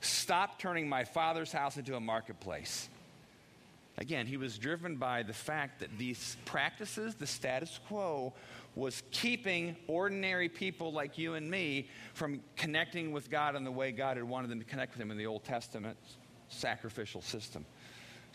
Stop 0.00 0.58
turning 0.58 0.88
my 0.88 1.04
father's 1.04 1.52
house 1.52 1.76
into 1.76 1.94
a 1.94 2.00
marketplace. 2.00 2.88
Again, 3.98 4.26
he 4.26 4.36
was 4.36 4.58
driven 4.58 4.96
by 4.96 5.22
the 5.22 5.32
fact 5.32 5.78
that 5.78 5.96
these 5.96 6.36
practices, 6.44 7.14
the 7.14 7.28
status 7.28 7.78
quo, 7.86 8.32
was 8.74 9.04
keeping 9.12 9.76
ordinary 9.86 10.48
people 10.48 10.92
like 10.92 11.16
you 11.16 11.34
and 11.34 11.48
me 11.48 11.88
from 12.12 12.40
connecting 12.56 13.12
with 13.12 13.30
God 13.30 13.54
in 13.54 13.62
the 13.62 13.70
way 13.70 13.92
God 13.92 14.16
had 14.16 14.24
wanted 14.24 14.50
them 14.50 14.58
to 14.58 14.64
connect 14.64 14.94
with 14.94 15.00
Him 15.00 15.12
in 15.12 15.16
the 15.16 15.26
Old 15.26 15.44
Testament 15.44 15.96
sacrificial 16.48 17.22
system. 17.22 17.64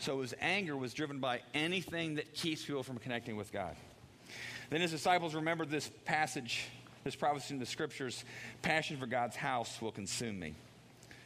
So 0.00 0.20
his 0.20 0.34
anger 0.40 0.76
was 0.76 0.92
driven 0.92 1.18
by 1.20 1.42
anything 1.54 2.16
that 2.16 2.34
keeps 2.34 2.64
people 2.64 2.82
from 2.82 2.98
connecting 2.98 3.36
with 3.36 3.52
God. 3.52 3.76
Then 4.70 4.80
his 4.80 4.90
disciples 4.90 5.34
remembered 5.34 5.70
this 5.70 5.90
passage, 6.04 6.66
this 7.04 7.14
prophecy 7.14 7.54
in 7.54 7.60
the 7.60 7.66
scriptures 7.66 8.24
passion 8.62 8.96
for 8.96 9.06
God's 9.06 9.36
house 9.36 9.80
will 9.80 9.92
consume 9.92 10.38
me. 10.38 10.54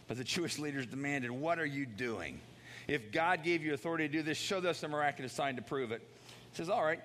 But 0.08 0.18
the 0.18 0.24
Jewish 0.24 0.58
leaders 0.58 0.86
demanded, 0.86 1.30
What 1.30 1.58
are 1.58 1.66
you 1.66 1.86
doing? 1.86 2.40
If 2.86 3.12
God 3.12 3.42
gave 3.42 3.62
you 3.62 3.72
authority 3.72 4.06
to 4.06 4.12
do 4.12 4.22
this, 4.22 4.36
show 4.36 4.58
us 4.58 4.82
a 4.82 4.88
miraculous 4.88 5.32
sign 5.32 5.56
to 5.56 5.62
prove 5.62 5.92
it. 5.92 6.02
He 6.50 6.56
says, 6.56 6.68
All 6.68 6.84
right, 6.84 7.00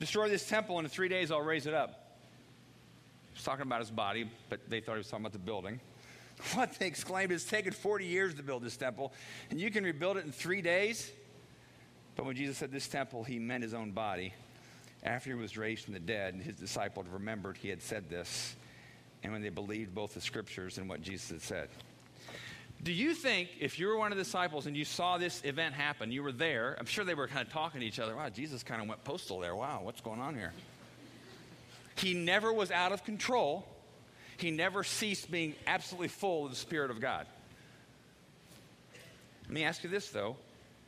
Destroy 0.00 0.28
this 0.28 0.46
temple, 0.46 0.78
and 0.78 0.84
in 0.84 0.90
three 0.90 1.08
days 1.08 1.30
I'll 1.30 1.40
raise 1.40 1.66
it 1.66 1.74
up. 1.74 2.18
He's 3.32 3.44
talking 3.44 3.62
about 3.62 3.80
his 3.80 3.90
body, 3.90 4.30
but 4.48 4.60
they 4.68 4.80
thought 4.80 4.92
he 4.92 4.98
was 4.98 5.08
talking 5.08 5.24
about 5.24 5.32
the 5.32 5.38
building. 5.38 5.80
What 6.54 6.78
they 6.78 6.86
exclaimed 6.86 7.32
is, 7.32 7.44
taken 7.44 7.72
40 7.72 8.04
years 8.04 8.34
to 8.34 8.42
build 8.42 8.62
this 8.62 8.76
temple, 8.76 9.12
and 9.50 9.60
you 9.60 9.70
can 9.70 9.84
rebuild 9.84 10.16
it 10.16 10.24
in 10.24 10.32
three 10.32 10.62
days? 10.62 11.10
But 12.16 12.26
when 12.26 12.36
Jesus 12.36 12.58
said 12.58 12.70
this 12.70 12.86
temple, 12.86 13.24
he 13.24 13.38
meant 13.38 13.62
his 13.62 13.74
own 13.74 13.92
body. 13.92 14.34
After 15.02 15.30
he 15.30 15.36
was 15.36 15.56
raised 15.56 15.84
from 15.84 15.94
the 15.94 16.00
dead, 16.00 16.34
his 16.36 16.56
disciples 16.56 17.06
remembered 17.08 17.56
he 17.56 17.68
had 17.68 17.82
said 17.82 18.08
this, 18.08 18.56
and 19.22 19.32
when 19.32 19.42
they 19.42 19.48
believed 19.48 19.94
both 19.94 20.14
the 20.14 20.20
scriptures 20.20 20.78
and 20.78 20.88
what 20.88 21.02
Jesus 21.02 21.30
had 21.30 21.42
said. 21.42 21.68
Do 22.82 22.92
you 22.92 23.14
think 23.14 23.48
if 23.60 23.78
you 23.78 23.86
were 23.86 23.96
one 23.96 24.12
of 24.12 24.18
the 24.18 24.24
disciples 24.24 24.66
and 24.66 24.76
you 24.76 24.84
saw 24.84 25.16
this 25.16 25.42
event 25.44 25.74
happen, 25.74 26.12
you 26.12 26.22
were 26.22 26.32
there, 26.32 26.76
I'm 26.78 26.86
sure 26.86 27.04
they 27.04 27.14
were 27.14 27.28
kind 27.28 27.46
of 27.46 27.52
talking 27.52 27.80
to 27.80 27.86
each 27.86 27.98
other. 27.98 28.14
Wow, 28.14 28.28
Jesus 28.28 28.62
kind 28.62 28.82
of 28.82 28.88
went 28.88 29.02
postal 29.04 29.40
there. 29.40 29.56
Wow, 29.56 29.80
what's 29.82 30.02
going 30.02 30.20
on 30.20 30.34
here? 30.34 30.52
He 31.96 32.12
never 32.12 32.52
was 32.52 32.70
out 32.70 32.92
of 32.92 33.04
control. 33.04 33.66
He 34.36 34.50
never 34.50 34.84
ceased 34.84 35.30
being 35.30 35.54
absolutely 35.66 36.08
full 36.08 36.44
of 36.44 36.50
the 36.50 36.56
Spirit 36.56 36.90
of 36.90 37.00
God. 37.00 37.26
Let 39.44 39.52
me 39.52 39.64
ask 39.64 39.84
you 39.84 39.90
this, 39.90 40.08
though. 40.08 40.36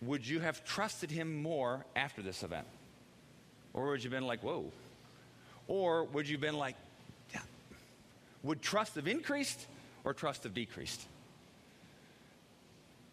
Would 0.02 0.26
you 0.26 0.40
have 0.40 0.64
trusted 0.64 1.10
him 1.10 1.42
more 1.42 1.84
after 1.94 2.22
this 2.22 2.42
event? 2.42 2.66
Or 3.72 3.90
would 3.90 4.02
you 4.02 4.10
have 4.10 4.18
been 4.18 4.26
like, 4.26 4.42
whoa? 4.42 4.70
Or 5.68 6.04
would 6.04 6.28
you 6.28 6.34
have 6.36 6.40
been 6.40 6.56
like, 6.56 6.76
yeah. 7.32 7.40
Would 8.42 8.62
trust 8.62 8.94
have 8.96 9.08
increased 9.08 9.66
or 10.04 10.14
trust 10.14 10.44
have 10.44 10.54
decreased? 10.54 11.02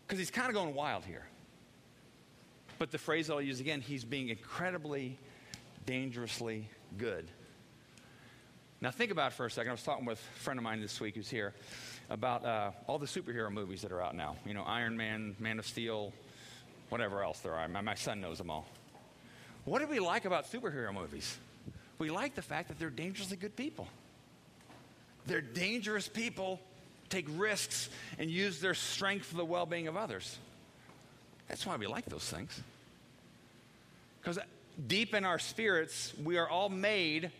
Because 0.07 0.19
he's 0.19 0.31
kind 0.31 0.47
of 0.47 0.53
going 0.53 0.75
wild 0.75 1.03
here. 1.03 1.25
But 2.79 2.91
the 2.91 2.97
phrase 2.97 3.29
I'll 3.29 3.41
use 3.41 3.59
again, 3.59 3.81
he's 3.81 4.03
being 4.03 4.29
incredibly, 4.29 5.17
dangerously 5.85 6.67
good. 6.97 7.27
Now, 8.83 8.91
think 8.91 9.11
about 9.11 9.31
it 9.31 9.35
for 9.35 9.45
a 9.45 9.49
second. 9.49 9.69
I 9.69 9.71
was 9.71 9.83
talking 9.83 10.03
with 10.03 10.19
a 10.19 10.39
friend 10.41 10.59
of 10.59 10.63
mine 10.65 10.81
this 10.81 10.99
week 10.99 11.15
who's 11.15 11.29
here 11.29 11.53
about 12.09 12.43
uh, 12.43 12.71
all 12.85 12.99
the 12.99 13.05
superhero 13.05 13.49
movies 13.49 13.81
that 13.83 13.93
are 13.93 14.01
out 14.01 14.13
now. 14.13 14.35
You 14.45 14.53
know, 14.53 14.63
Iron 14.63 14.97
Man, 14.97 15.37
Man 15.39 15.57
of 15.57 15.65
Steel, 15.65 16.11
whatever 16.89 17.23
else 17.23 17.39
there 17.39 17.53
are. 17.53 17.65
My, 17.69 17.79
my 17.79 17.95
son 17.95 18.19
knows 18.19 18.39
them 18.39 18.49
all. 18.49 18.67
What 19.63 19.79
do 19.79 19.87
we 19.87 20.01
like 20.01 20.25
about 20.25 20.51
superhero 20.51 20.93
movies? 20.93 21.37
We 21.97 22.09
like 22.09 22.35
the 22.35 22.41
fact 22.41 22.67
that 22.67 22.77
they're 22.77 22.89
dangerously 22.89 23.37
good 23.37 23.55
people. 23.55 23.87
They're 25.27 25.39
dangerous 25.39 26.09
people, 26.09 26.59
take 27.07 27.27
risks, 27.37 27.87
and 28.19 28.29
use 28.29 28.59
their 28.59 28.73
strength 28.73 29.27
for 29.27 29.37
the 29.37 29.45
well 29.45 29.65
being 29.65 29.87
of 29.87 29.95
others. 29.95 30.37
That's 31.47 31.65
why 31.65 31.77
we 31.77 31.87
like 31.87 32.03
those 32.07 32.29
things. 32.29 32.61
Because 34.19 34.39
deep 34.87 35.15
in 35.15 35.23
our 35.23 35.39
spirits, 35.39 36.11
we 36.21 36.37
are 36.37 36.49
all 36.49 36.67
made 36.67 37.31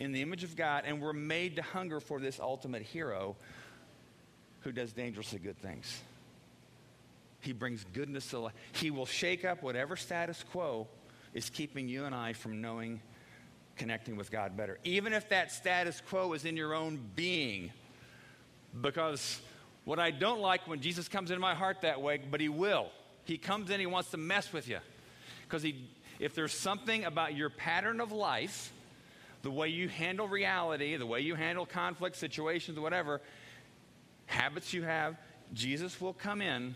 in 0.00 0.12
the 0.12 0.22
image 0.22 0.42
of 0.42 0.56
God, 0.56 0.84
and 0.86 1.00
we're 1.00 1.12
made 1.12 1.56
to 1.56 1.62
hunger 1.62 2.00
for 2.00 2.18
this 2.18 2.40
ultimate 2.40 2.82
hero 2.82 3.36
who 4.60 4.72
does 4.72 4.92
dangerously 4.92 5.38
good 5.38 5.58
things. 5.58 6.00
He 7.40 7.52
brings 7.52 7.84
goodness 7.92 8.28
to 8.30 8.40
life. 8.40 8.54
He 8.72 8.90
will 8.90 9.06
shake 9.06 9.44
up 9.44 9.62
whatever 9.62 9.96
status 9.96 10.42
quo 10.50 10.88
is 11.32 11.48
keeping 11.48 11.88
you 11.88 12.06
and 12.06 12.14
I 12.14 12.32
from 12.32 12.60
knowing, 12.60 13.00
connecting 13.76 14.16
with 14.16 14.30
God 14.30 14.56
better. 14.56 14.78
Even 14.84 15.12
if 15.12 15.28
that 15.28 15.52
status 15.52 16.02
quo 16.08 16.32
is 16.32 16.44
in 16.44 16.56
your 16.56 16.74
own 16.74 16.98
being. 17.14 17.70
Because 18.80 19.40
what 19.84 19.98
I 19.98 20.10
don't 20.10 20.40
like 20.40 20.66
when 20.66 20.80
Jesus 20.80 21.08
comes 21.08 21.30
into 21.30 21.40
my 21.40 21.54
heart 21.54 21.82
that 21.82 22.00
way, 22.00 22.20
but 22.30 22.40
he 22.40 22.48
will. 22.48 22.88
He 23.24 23.38
comes 23.38 23.70
in, 23.70 23.80
he 23.80 23.86
wants 23.86 24.10
to 24.10 24.16
mess 24.16 24.52
with 24.52 24.68
you. 24.68 24.78
Because 25.42 25.64
if 26.18 26.34
there's 26.34 26.52
something 26.52 27.04
about 27.04 27.34
your 27.34 27.50
pattern 27.50 28.00
of 28.00 28.12
life, 28.12 28.72
the 29.42 29.50
way 29.50 29.68
you 29.68 29.88
handle 29.88 30.28
reality, 30.28 30.96
the 30.96 31.06
way 31.06 31.20
you 31.20 31.34
handle 31.34 31.66
conflict 31.66 32.16
situations, 32.16 32.78
whatever, 32.78 33.20
habits 34.26 34.72
you 34.72 34.82
have, 34.82 35.16
Jesus 35.52 36.00
will 36.00 36.12
come 36.12 36.42
in 36.42 36.74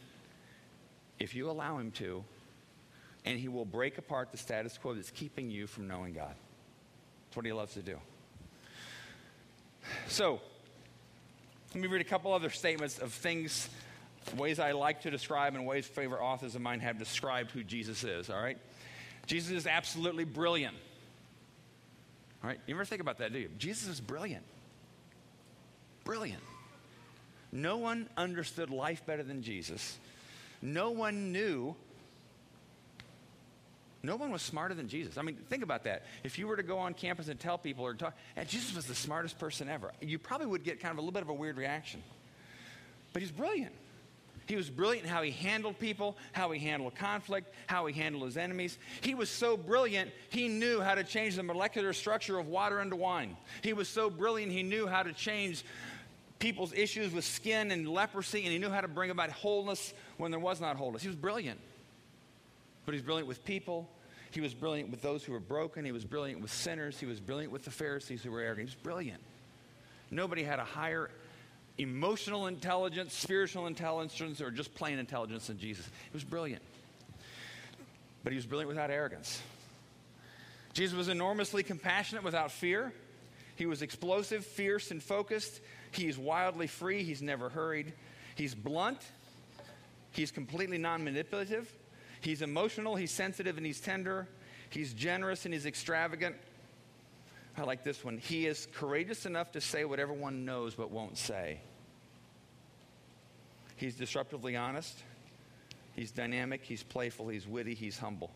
if 1.18 1.34
you 1.34 1.50
allow 1.50 1.78
him 1.78 1.90
to, 1.92 2.24
and 3.24 3.38
he 3.38 3.48
will 3.48 3.64
break 3.64 3.98
apart 3.98 4.32
the 4.32 4.38
status 4.38 4.78
quo 4.78 4.94
that's 4.94 5.10
keeping 5.10 5.50
you 5.50 5.66
from 5.66 5.86
knowing 5.86 6.12
God. 6.12 6.34
That's 7.26 7.36
what 7.36 7.46
he 7.46 7.52
loves 7.52 7.74
to 7.74 7.82
do. 7.82 7.98
So, 10.08 10.40
let 11.74 11.80
me 11.80 11.88
read 11.88 12.00
a 12.00 12.04
couple 12.04 12.32
other 12.32 12.50
statements 12.50 12.98
of 12.98 13.12
things, 13.12 13.68
ways 14.36 14.58
I 14.58 14.72
like 14.72 15.02
to 15.02 15.10
describe, 15.10 15.54
and 15.54 15.66
ways 15.66 15.86
favorite 15.86 16.22
authors 16.22 16.54
of 16.54 16.62
mine 16.62 16.80
have 16.80 16.98
described 16.98 17.50
who 17.50 17.62
Jesus 17.62 18.04
is, 18.04 18.30
all 18.30 18.40
right? 18.40 18.58
Jesus 19.26 19.50
is 19.52 19.66
absolutely 19.66 20.24
brilliant. 20.24 20.76
All 22.44 22.48
right? 22.50 22.60
You 22.66 22.74
ever 22.74 22.84
think 22.84 23.00
about 23.00 23.18
that, 23.18 23.32
do 23.32 23.38
you? 23.38 23.48
Jesus 23.56 23.88
is 23.88 24.00
brilliant. 24.02 24.44
Brilliant. 26.04 26.42
No 27.50 27.78
one 27.78 28.06
understood 28.18 28.68
life 28.68 29.06
better 29.06 29.22
than 29.22 29.42
Jesus. 29.42 29.98
No 30.60 30.90
one 30.90 31.32
knew. 31.32 31.74
No 34.02 34.16
one 34.16 34.30
was 34.30 34.42
smarter 34.42 34.74
than 34.74 34.88
Jesus. 34.88 35.16
I 35.16 35.22
mean, 35.22 35.36
think 35.48 35.62
about 35.62 35.84
that. 35.84 36.02
If 36.22 36.38
you 36.38 36.46
were 36.46 36.56
to 36.56 36.62
go 36.62 36.76
on 36.76 36.92
campus 36.92 37.28
and 37.28 37.40
tell 37.40 37.56
people 37.56 37.86
or 37.86 37.94
talk, 37.94 38.14
and 38.36 38.46
Jesus 38.46 38.76
was 38.76 38.84
the 38.84 38.94
smartest 38.94 39.38
person 39.38 39.70
ever, 39.70 39.92
you 40.02 40.18
probably 40.18 40.46
would 40.46 40.64
get 40.64 40.80
kind 40.80 40.92
of 40.92 40.98
a 40.98 41.00
little 41.00 41.12
bit 41.12 41.22
of 41.22 41.30
a 41.30 41.34
weird 41.34 41.56
reaction. 41.56 42.02
But 43.14 43.22
he's 43.22 43.32
brilliant. 43.32 43.72
He 44.46 44.56
was 44.56 44.68
brilliant 44.68 45.06
in 45.06 45.10
how 45.10 45.22
he 45.22 45.30
handled 45.30 45.78
people, 45.78 46.16
how 46.32 46.50
he 46.50 46.60
handled 46.60 46.94
conflict, 46.94 47.54
how 47.66 47.86
he 47.86 47.94
handled 47.94 48.24
his 48.24 48.36
enemies. 48.36 48.78
He 49.00 49.14
was 49.14 49.30
so 49.30 49.56
brilliant, 49.56 50.10
he 50.30 50.48
knew 50.48 50.80
how 50.80 50.94
to 50.94 51.04
change 51.04 51.36
the 51.36 51.42
molecular 51.42 51.92
structure 51.92 52.38
of 52.38 52.48
water 52.48 52.80
into 52.80 52.96
wine. 52.96 53.36
He 53.62 53.72
was 53.72 53.88
so 53.88 54.10
brilliant, 54.10 54.52
he 54.52 54.62
knew 54.62 54.86
how 54.86 55.02
to 55.02 55.12
change 55.12 55.64
people's 56.38 56.74
issues 56.74 57.12
with 57.12 57.24
skin 57.24 57.70
and 57.70 57.88
leprosy, 57.88 58.42
and 58.42 58.52
he 58.52 58.58
knew 58.58 58.70
how 58.70 58.82
to 58.82 58.88
bring 58.88 59.10
about 59.10 59.30
wholeness 59.30 59.94
when 60.18 60.30
there 60.30 60.40
was 60.40 60.60
not 60.60 60.76
wholeness. 60.76 61.00
He 61.02 61.08
was 61.08 61.16
brilliant. 61.16 61.58
But 62.84 62.92
he's 62.92 63.02
brilliant 63.02 63.28
with 63.28 63.44
people. 63.44 63.88
He 64.30 64.40
was 64.40 64.52
brilliant 64.52 64.90
with 64.90 65.00
those 65.00 65.24
who 65.24 65.32
were 65.32 65.40
broken. 65.40 65.84
He 65.84 65.92
was 65.92 66.04
brilliant 66.04 66.42
with 66.42 66.52
sinners. 66.52 66.98
He 66.98 67.06
was 67.06 67.20
brilliant 67.20 67.52
with 67.52 67.64
the 67.64 67.70
Pharisees 67.70 68.22
who 68.22 68.30
were 68.30 68.40
arrogant. 68.40 68.68
He 68.68 68.74
was 68.74 68.82
brilliant. 68.82 69.22
Nobody 70.10 70.42
had 70.42 70.58
a 70.58 70.64
higher 70.64 71.10
emotional 71.78 72.46
intelligence, 72.46 73.14
spiritual 73.14 73.66
intelligence, 73.66 74.40
or 74.40 74.50
just 74.50 74.74
plain 74.74 74.98
intelligence 74.98 75.50
in 75.50 75.58
Jesus. 75.58 75.84
He 75.86 76.12
was 76.12 76.24
brilliant. 76.24 76.62
But 78.22 78.32
he 78.32 78.36
was 78.36 78.46
brilliant 78.46 78.68
without 78.68 78.90
arrogance. 78.90 79.42
Jesus 80.72 80.96
was 80.96 81.08
enormously 81.08 81.62
compassionate 81.62 82.24
without 82.24 82.50
fear. 82.50 82.92
He 83.56 83.66
was 83.66 83.82
explosive, 83.82 84.44
fierce, 84.44 84.90
and 84.90 85.02
focused. 85.02 85.60
He's 85.92 86.18
wildly 86.18 86.66
free. 86.66 87.04
He's 87.04 87.22
never 87.22 87.48
hurried. 87.48 87.92
He's 88.34 88.54
blunt. 88.54 88.98
He's 90.10 90.30
completely 90.30 90.78
non 90.78 91.04
manipulative. 91.04 91.72
He's 92.20 92.42
emotional. 92.42 92.96
He's 92.96 93.10
sensitive 93.10 93.56
and 93.56 93.66
he's 93.66 93.80
tender. 93.80 94.26
He's 94.70 94.92
generous 94.92 95.44
and 95.44 95.54
he's 95.54 95.66
extravagant. 95.66 96.34
I 97.56 97.62
like 97.62 97.84
this 97.84 98.04
one. 98.04 98.18
He 98.18 98.46
is 98.46 98.66
courageous 98.74 99.26
enough 99.26 99.52
to 99.52 99.60
say 99.60 99.84
what 99.84 100.00
everyone 100.00 100.44
knows 100.44 100.74
but 100.74 100.90
won't 100.90 101.16
say. 101.16 101.60
He's 103.76 103.94
disruptively 103.96 104.60
honest. 104.60 104.96
He's 105.94 106.10
dynamic. 106.10 106.64
He's 106.64 106.82
playful. 106.82 107.28
He's 107.28 107.46
witty. 107.46 107.74
He's 107.74 107.98
humble. 107.98 108.30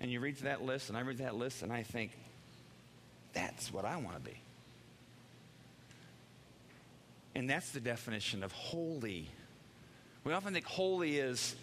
And 0.00 0.10
you 0.10 0.20
read 0.20 0.36
that 0.38 0.62
list, 0.62 0.88
and 0.88 0.98
I 0.98 1.02
read 1.02 1.18
that 1.18 1.34
list, 1.34 1.62
and 1.62 1.72
I 1.72 1.82
think, 1.82 2.12
that's 3.32 3.72
what 3.72 3.84
I 3.84 3.96
want 3.96 4.16
to 4.16 4.30
be. 4.30 4.36
And 7.34 7.48
that's 7.48 7.70
the 7.70 7.80
definition 7.80 8.42
of 8.42 8.52
holy. 8.52 9.28
We 10.24 10.32
often 10.32 10.52
think 10.52 10.66
holy 10.66 11.18
is 11.18 11.56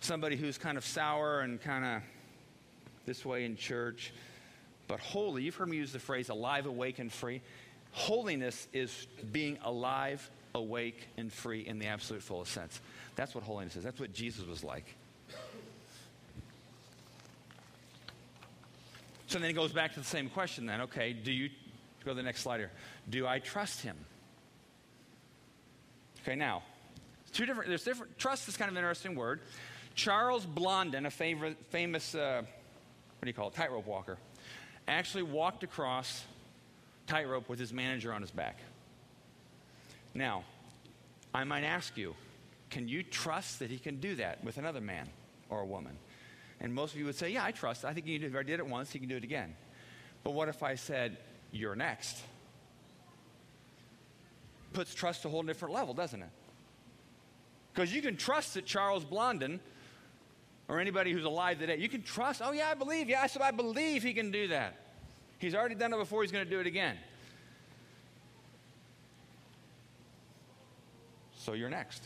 somebody 0.00 0.36
who's 0.36 0.58
kind 0.58 0.76
of 0.76 0.84
sour 0.84 1.40
and 1.40 1.60
kind 1.60 1.84
of 1.84 2.02
this 3.06 3.24
way 3.24 3.44
in 3.44 3.56
church. 3.56 4.12
But 4.88 5.00
holy, 5.00 5.42
you've 5.42 5.54
heard 5.54 5.68
me 5.68 5.76
use 5.76 5.92
the 5.92 5.98
phrase 5.98 6.28
alive, 6.28 6.66
awake, 6.66 6.98
and 6.98 7.12
free. 7.12 7.40
Holiness 7.92 8.66
is 8.72 9.06
being 9.32 9.58
alive, 9.64 10.28
awake, 10.54 11.08
and 11.16 11.32
free 11.32 11.60
in 11.60 11.78
the 11.78 11.86
absolute 11.86 12.22
fullest 12.22 12.52
sense. 12.52 12.80
That's 13.16 13.34
what 13.34 13.44
holiness 13.44 13.76
is. 13.76 13.84
That's 13.84 14.00
what 14.00 14.12
Jesus 14.12 14.46
was 14.46 14.64
like. 14.64 14.96
So 19.26 19.38
then 19.38 19.48
it 19.48 19.54
goes 19.54 19.72
back 19.72 19.94
to 19.94 20.00
the 20.00 20.06
same 20.06 20.28
question 20.28 20.66
then. 20.66 20.82
Okay, 20.82 21.14
do 21.14 21.32
you, 21.32 21.48
go 22.04 22.10
to 22.10 22.14
the 22.14 22.22
next 22.22 22.40
slide 22.42 22.58
here. 22.58 22.70
Do 23.08 23.26
I 23.26 23.38
trust 23.38 23.80
him? 23.80 23.96
Okay, 26.22 26.36
now, 26.36 26.62
two 27.32 27.46
different, 27.46 27.68
there's 27.68 27.82
different, 27.82 28.18
trust 28.18 28.46
is 28.48 28.58
kind 28.58 28.70
of 28.70 28.76
an 28.76 28.82
interesting 28.82 29.14
word. 29.14 29.40
Charles 29.94 30.44
Blondin, 30.44 31.06
a 31.06 31.10
favorite, 31.10 31.56
famous, 31.70 32.14
uh, 32.14 32.42
what 32.42 33.22
do 33.22 33.28
you 33.28 33.32
call 33.32 33.48
it, 33.48 33.54
tightrope 33.54 33.86
walker, 33.86 34.18
actually 34.92 35.24
walked 35.24 35.64
across 35.64 36.24
tightrope 37.06 37.48
with 37.48 37.58
his 37.58 37.72
manager 37.72 38.12
on 38.12 38.20
his 38.20 38.30
back. 38.30 38.58
Now, 40.14 40.44
I 41.34 41.44
might 41.44 41.64
ask 41.64 41.96
you, 41.96 42.14
can 42.70 42.88
you 42.88 43.02
trust 43.02 43.58
that 43.58 43.70
he 43.70 43.78
can 43.78 44.00
do 44.00 44.14
that 44.16 44.42
with 44.44 44.58
another 44.58 44.80
man 44.80 45.08
or 45.50 45.60
a 45.60 45.66
woman? 45.66 45.96
And 46.60 46.74
most 46.74 46.92
of 46.94 46.98
you 46.98 47.06
would 47.06 47.16
say, 47.16 47.30
yeah, 47.30 47.44
I 47.44 47.50
trust. 47.50 47.84
I 47.84 47.92
think 47.92 48.08
if 48.08 48.36
I 48.36 48.42
did 48.42 48.60
it 48.60 48.66
once, 48.66 48.90
he 48.90 48.98
can 48.98 49.08
do 49.08 49.16
it 49.16 49.24
again. 49.24 49.54
But 50.22 50.30
what 50.30 50.48
if 50.48 50.62
I 50.62 50.76
said, 50.76 51.18
you're 51.50 51.74
next? 51.74 52.18
Puts 54.72 54.94
trust 54.94 55.22
to 55.22 55.28
a 55.28 55.30
whole 55.30 55.42
different 55.42 55.74
level, 55.74 55.92
doesn't 55.92 56.22
it? 56.22 56.30
Because 57.74 57.94
you 57.94 58.00
can 58.00 58.16
trust 58.16 58.54
that 58.54 58.64
Charles 58.64 59.04
Blondin 59.04 59.60
or 60.68 60.80
anybody 60.80 61.12
who's 61.12 61.24
alive 61.24 61.58
today, 61.58 61.76
you 61.76 61.88
can 61.88 62.02
trust, 62.02 62.40
oh, 62.44 62.52
yeah, 62.52 62.68
I 62.70 62.74
believe. 62.74 63.08
Yeah, 63.08 63.26
said, 63.26 63.42
I 63.42 63.50
believe 63.50 64.02
he 64.02 64.14
can 64.14 64.30
do 64.30 64.48
that. 64.48 64.76
He's 65.38 65.54
already 65.54 65.74
done 65.74 65.92
it 65.92 65.98
before, 65.98 66.22
he's 66.22 66.32
going 66.32 66.44
to 66.44 66.50
do 66.50 66.60
it 66.60 66.66
again. 66.66 66.96
So 71.36 71.54
you're 71.54 71.70
next. 71.70 72.02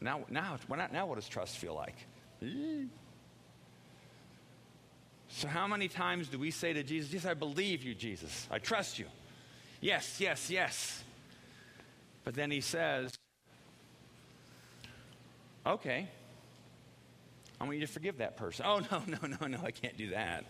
Now, 0.00 0.20
now, 0.30 0.58
now 0.68 1.06
what 1.06 1.16
does 1.16 1.28
trust 1.28 1.56
feel 1.56 1.74
like? 1.74 1.96
So, 5.28 5.48
how 5.48 5.66
many 5.66 5.88
times 5.88 6.28
do 6.28 6.38
we 6.38 6.52
say 6.52 6.72
to 6.72 6.84
Jesus, 6.84 7.12
Yes, 7.12 7.26
I 7.26 7.34
believe 7.34 7.82
you, 7.82 7.94
Jesus. 7.94 8.46
I 8.50 8.58
trust 8.60 9.00
you. 9.00 9.06
Yes, 9.80 10.20
yes, 10.20 10.48
yes. 10.48 11.02
But 12.22 12.34
then 12.34 12.52
he 12.52 12.60
says, 12.60 13.12
Okay, 15.66 16.08
I 17.60 17.64
want 17.64 17.76
you 17.78 17.86
to 17.86 17.92
forgive 17.92 18.18
that 18.18 18.36
person. 18.36 18.66
Oh, 18.68 18.80
no, 18.90 19.02
no, 19.06 19.36
no, 19.40 19.46
no, 19.46 19.58
I 19.64 19.70
can't 19.70 19.96
do 19.96 20.10
that. 20.10 20.44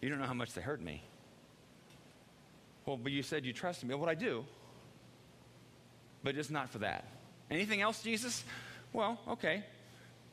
You 0.00 0.08
don't 0.08 0.18
know 0.18 0.26
how 0.26 0.34
much 0.34 0.52
they 0.52 0.60
hurt 0.60 0.80
me. 0.80 1.02
Well, 2.86 2.96
but 2.96 3.12
you 3.12 3.22
said 3.22 3.44
you 3.44 3.52
trusted 3.52 3.88
me. 3.88 3.94
Well, 3.94 4.08
I 4.08 4.14
do. 4.14 4.44
But 6.22 6.34
just 6.34 6.50
not 6.50 6.70
for 6.70 6.78
that. 6.78 7.04
Anything 7.50 7.80
else, 7.80 8.02
Jesus? 8.02 8.44
Well, 8.92 9.18
okay. 9.28 9.64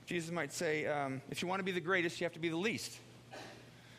Jesus 0.06 0.32
might 0.32 0.54
say, 0.54 0.86
um, 0.86 1.22
if 1.30 1.42
you 1.42 1.48
want 1.48 1.60
to 1.60 1.64
be 1.64 1.72
the 1.72 1.82
greatest, 1.82 2.20
you 2.20 2.26
have 2.26 2.34
to 2.34 2.40
be 2.40 2.50
the 2.50 2.58
least. 2.58 2.98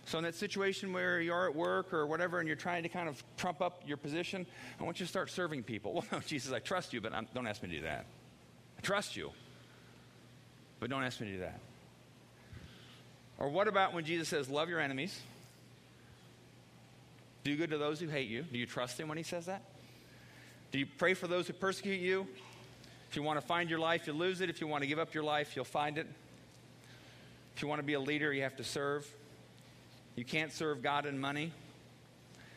So, 0.07 0.17
in 0.17 0.25
that 0.25 0.35
situation 0.35 0.95
where 0.95 1.21
you 1.21 1.35
are 1.35 1.51
at 1.51 1.55
work 1.55 1.93
or 1.93 2.07
whatever 2.07 2.39
and 2.39 2.47
you're 2.47 2.57
trying 2.57 2.83
to 2.83 2.89
kind 2.89 3.11
of 3.11 3.23
trump 3.37 3.61
up 3.61 3.83
your 3.87 3.99
position, 3.99 4.47
I 4.81 4.85
want 4.85 4.99
you 5.01 5.05
to 5.05 5.11
start 5.11 5.31
serving 5.31 5.65
people. 5.65 5.93
Well, 5.99 6.05
no, 6.11 6.21
Jesus, 6.21 6.51
I 6.51 6.61
trust 6.61 6.95
you, 6.95 7.03
but 7.03 7.13
I'm, 7.13 7.29
don't 7.35 7.47
ask 7.47 7.63
me 7.63 7.69
to 7.69 7.77
do 7.77 7.83
that. 7.83 8.07
I 8.79 8.81
trust 8.81 9.17
you, 9.17 9.33
but 10.81 10.89
don't 10.89 11.05
ask 11.05 11.21
me 11.21 11.27
to 11.27 11.33
do 11.35 11.41
that. 11.41 11.61
Or 13.39 13.49
what 13.49 13.69
about 13.69 13.95
when 13.95 14.05
Jesus 14.05 14.29
says, 14.29 14.49
love 14.49 14.69
your 14.69 14.81
enemies? 14.81 15.19
Do 17.45 17.57
good 17.57 17.71
to 17.71 17.79
those 17.79 18.01
who 18.01 18.09
hate 18.09 18.29
you. 18.29 18.43
Do 18.43 18.59
you 18.59 18.67
trust 18.67 18.99
him 18.99 19.09
when 19.09 19.17
he 19.17 19.25
says 19.25 19.47
that? 19.47 19.63
Do 20.71 20.79
you 20.79 20.87
pray 20.99 21.15
for 21.15 21.29
those 21.29 21.47
who 21.47 21.53
persecute 21.53 22.01
you? 22.01 22.27
If 23.09 23.17
you 23.17 23.23
want 23.23 23.41
to 23.41 23.47
find 23.47 23.71
your 23.71 23.79
life, 23.79 24.07
you 24.07 24.13
lose 24.13 24.41
it. 24.41 24.51
If 24.51 24.61
you 24.61 24.67
want 24.67 24.83
to 24.83 24.87
give 24.87 24.99
up 24.99 25.15
your 25.15 25.23
life, 25.23 25.57
you'll 25.57 25.65
find 25.65 25.97
it. 25.97 26.07
If 27.57 27.63
you 27.63 27.69
want 27.69 27.79
to 27.79 27.87
be 27.87 27.95
a 27.95 28.01
leader, 28.01 28.33
you 28.33 28.43
have 28.43 28.57
to 28.57 28.65
serve. 28.65 29.09
You 30.15 30.25
can't 30.25 30.53
serve 30.53 30.83
God 30.83 31.07
and 31.07 31.19
money. 31.19 31.53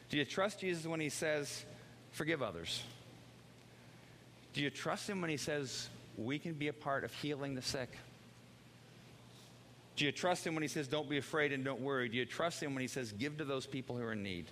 Do 0.09 0.17
you 0.17 0.25
trust 0.25 0.59
Jesus 0.59 0.85
when 0.85 0.99
he 0.99 1.09
says, 1.09 1.63
forgive 2.11 2.41
others? 2.41 2.83
Do 4.53 4.61
you 4.61 4.69
trust 4.69 5.09
him 5.09 5.21
when 5.21 5.29
he 5.29 5.37
says, 5.37 5.87
we 6.17 6.37
can 6.37 6.53
be 6.53 6.67
a 6.67 6.73
part 6.73 7.05
of 7.05 7.13
healing 7.13 7.55
the 7.55 7.61
sick? 7.61 7.97
Do 9.95 10.05
you 10.05 10.11
trust 10.11 10.45
him 10.47 10.55
when 10.55 10.61
he 10.61 10.67
says, 10.67 10.87
don't 10.87 11.09
be 11.09 11.17
afraid 11.17 11.51
and 11.51 11.63
don't 11.63 11.81
worry? 11.81 12.09
Do 12.09 12.17
you 12.17 12.25
trust 12.25 12.61
him 12.61 12.73
when 12.73 12.81
he 12.81 12.87
says, 12.87 13.11
give 13.11 13.37
to 13.37 13.45
those 13.45 13.65
people 13.65 13.97
who 13.97 14.03
are 14.03 14.13
in 14.13 14.23
need? 14.23 14.45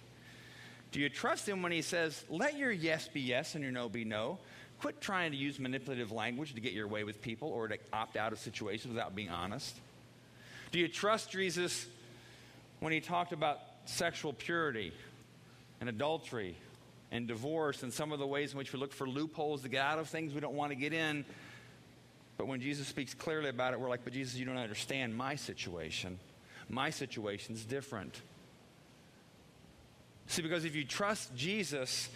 Do 0.91 0.99
you 0.99 1.09
trust 1.09 1.47
him 1.47 1.61
when 1.61 1.71
he 1.71 1.81
says, 1.81 2.23
let 2.29 2.57
your 2.57 2.71
yes 2.71 3.07
be 3.07 3.21
yes 3.21 3.55
and 3.55 3.63
your 3.63 3.71
no 3.71 3.89
be 3.89 4.03
no? 4.03 4.39
Quit 4.81 5.01
trying 5.01 5.31
to 5.31 5.37
use 5.37 5.59
manipulative 5.59 6.11
language 6.11 6.53
to 6.53 6.61
get 6.61 6.73
your 6.73 6.87
way 6.87 7.03
with 7.03 7.21
people 7.21 7.49
or 7.49 7.67
to 7.67 7.77
opt 7.93 8.15
out 8.15 8.31
of 8.31 8.39
situations 8.39 8.93
without 8.93 9.15
being 9.15 9.29
honest. 9.29 9.75
Do 10.71 10.79
you 10.79 10.87
trust 10.87 11.31
Jesus 11.31 11.85
when 12.79 12.93
he 12.93 12.99
talked 12.99 13.33
about 13.33 13.59
sexual 13.85 14.33
purity 14.33 14.93
and 15.79 15.89
adultery 15.89 16.55
and 17.11 17.27
divorce 17.27 17.83
and 17.83 17.91
some 17.91 18.11
of 18.11 18.19
the 18.19 18.27
ways 18.27 18.51
in 18.51 18.57
which 18.57 18.71
we 18.71 18.79
look 18.79 18.93
for 18.93 19.07
loopholes 19.07 19.63
to 19.63 19.69
get 19.69 19.83
out 19.83 19.99
of 19.99 20.09
things 20.09 20.33
we 20.33 20.39
don't 20.39 20.55
want 20.55 20.71
to 20.71 20.75
get 20.75 20.93
in? 20.93 21.25
But 22.39 22.47
when 22.47 22.61
Jesus 22.61 22.87
speaks 22.87 23.13
clearly 23.13 23.49
about 23.49 23.73
it, 23.73 23.81
we're 23.81 23.89
like, 23.89 24.05
but 24.05 24.13
Jesus, 24.13 24.39
you 24.39 24.45
don't 24.45 24.55
understand 24.55 25.13
my 25.13 25.35
situation. 25.35 26.17
My 26.69 26.89
situation's 26.89 27.65
different. 27.65 28.21
See, 30.27 30.41
because 30.41 30.63
if 30.63 30.73
you 30.73 30.85
trust 30.85 31.35
Jesus, 31.35 32.07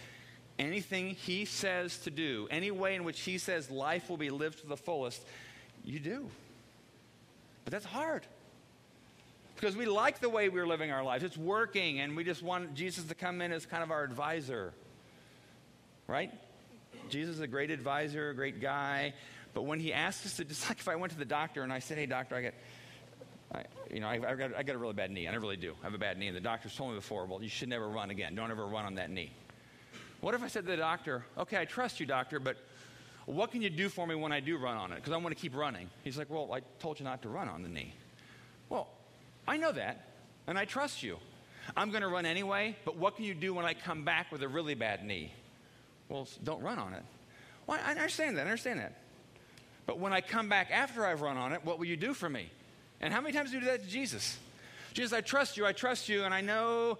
anything 0.58 1.10
he 1.10 1.44
says 1.44 1.98
to 1.98 2.10
do, 2.10 2.48
any 2.50 2.70
way 2.70 2.94
in 2.94 3.04
which 3.04 3.20
he 3.20 3.36
says 3.36 3.70
life 3.70 4.08
will 4.08 4.16
be 4.16 4.30
lived 4.30 4.60
to 4.60 4.66
the 4.66 4.78
fullest, 4.78 5.22
you 5.84 6.00
do. 6.00 6.30
But 7.66 7.72
that's 7.72 7.84
hard. 7.84 8.22
Because 9.56 9.76
we 9.76 9.84
like 9.84 10.20
the 10.20 10.30
way 10.30 10.48
we're 10.48 10.66
living 10.66 10.90
our 10.90 11.04
lives. 11.04 11.22
It's 11.22 11.36
working, 11.36 12.00
and 12.00 12.16
we 12.16 12.24
just 12.24 12.42
want 12.42 12.72
Jesus 12.74 13.04
to 13.04 13.14
come 13.14 13.42
in 13.42 13.52
as 13.52 13.66
kind 13.66 13.82
of 13.82 13.90
our 13.90 14.02
advisor. 14.02 14.72
Right? 16.06 16.32
Jesus 17.10 17.34
is 17.34 17.40
a 17.42 17.46
great 17.46 17.70
advisor, 17.70 18.30
a 18.30 18.34
great 18.34 18.62
guy. 18.62 19.12
But 19.54 19.62
when 19.62 19.80
he 19.80 19.92
asks 19.92 20.26
us 20.26 20.36
to, 20.36 20.44
just 20.44 20.68
like 20.68 20.78
if 20.78 20.88
I 20.88 20.96
went 20.96 21.12
to 21.12 21.18
the 21.18 21.24
doctor 21.24 21.62
and 21.62 21.72
I 21.72 21.78
said, 21.78 21.96
hey, 21.96 22.06
doctor, 22.06 22.34
I 22.34 22.42
got 22.42 22.54
I, 23.54 23.64
you 23.92 24.00
know, 24.00 24.08
I, 24.08 24.18
have 24.18 24.38
got, 24.38 24.56
I 24.56 24.62
got 24.62 24.74
a 24.74 24.78
really 24.78 24.94
bad 24.94 25.10
knee. 25.10 25.28
I 25.28 25.34
really 25.34 25.56
do. 25.56 25.74
I 25.82 25.84
have 25.84 25.94
a 25.94 25.98
bad 25.98 26.18
knee. 26.18 26.26
And 26.26 26.36
the 26.36 26.40
doctor's 26.40 26.74
told 26.74 26.90
me 26.90 26.96
before, 26.96 27.24
well, 27.26 27.42
you 27.42 27.48
should 27.48 27.68
never 27.68 27.88
run 27.88 28.10
again. 28.10 28.34
Don't 28.34 28.50
ever 28.50 28.66
run 28.66 28.84
on 28.84 28.96
that 28.96 29.10
knee. 29.10 29.30
What 30.20 30.34
if 30.34 30.42
I 30.42 30.48
said 30.48 30.64
to 30.64 30.70
the 30.70 30.76
doctor, 30.76 31.24
okay, 31.38 31.58
I 31.58 31.64
trust 31.64 32.00
you, 32.00 32.06
doctor, 32.06 32.40
but 32.40 32.56
what 33.26 33.52
can 33.52 33.62
you 33.62 33.70
do 33.70 33.88
for 33.88 34.06
me 34.06 34.14
when 34.14 34.32
I 34.32 34.40
do 34.40 34.56
run 34.56 34.76
on 34.76 34.92
it? 34.92 34.96
Because 34.96 35.12
I 35.12 35.16
want 35.18 35.34
to 35.34 35.40
keep 35.40 35.54
running. 35.54 35.88
He's 36.02 36.18
like, 36.18 36.30
well, 36.30 36.50
I 36.52 36.60
told 36.80 36.98
you 36.98 37.04
not 37.04 37.22
to 37.22 37.28
run 37.28 37.48
on 37.48 37.62
the 37.62 37.68
knee. 37.68 37.94
Well, 38.68 38.88
I 39.46 39.56
know 39.56 39.72
that, 39.72 40.08
and 40.46 40.58
I 40.58 40.64
trust 40.64 41.02
you. 41.02 41.18
I'm 41.76 41.90
going 41.90 42.02
to 42.02 42.08
run 42.08 42.26
anyway, 42.26 42.76
but 42.84 42.96
what 42.96 43.16
can 43.16 43.24
you 43.24 43.34
do 43.34 43.54
when 43.54 43.64
I 43.64 43.74
come 43.74 44.04
back 44.04 44.32
with 44.32 44.42
a 44.42 44.48
really 44.48 44.74
bad 44.74 45.04
knee? 45.04 45.32
Well, 46.08 46.28
don't 46.42 46.62
run 46.62 46.78
on 46.78 46.94
it. 46.94 47.02
Well, 47.66 47.78
I 47.84 47.92
understand 47.92 48.36
that. 48.36 48.46
I 48.46 48.50
understand 48.50 48.80
that. 48.80 48.98
But 49.86 49.98
when 49.98 50.12
I 50.12 50.20
come 50.20 50.48
back 50.48 50.70
after 50.70 51.04
I've 51.04 51.20
run 51.20 51.36
on 51.36 51.52
it, 51.52 51.64
what 51.64 51.78
will 51.78 51.86
you 51.86 51.96
do 51.96 52.14
for 52.14 52.28
me? 52.28 52.50
And 53.00 53.12
how 53.12 53.20
many 53.20 53.34
times 53.34 53.50
do 53.50 53.56
you 53.56 53.60
do 53.60 53.66
that 53.66 53.82
to 53.82 53.88
Jesus? 53.88 54.38
Jesus, 54.94 55.12
I 55.12 55.20
trust 55.20 55.56
you, 55.56 55.66
I 55.66 55.72
trust 55.72 56.08
you, 56.08 56.24
and 56.24 56.32
I 56.32 56.40
know, 56.40 56.98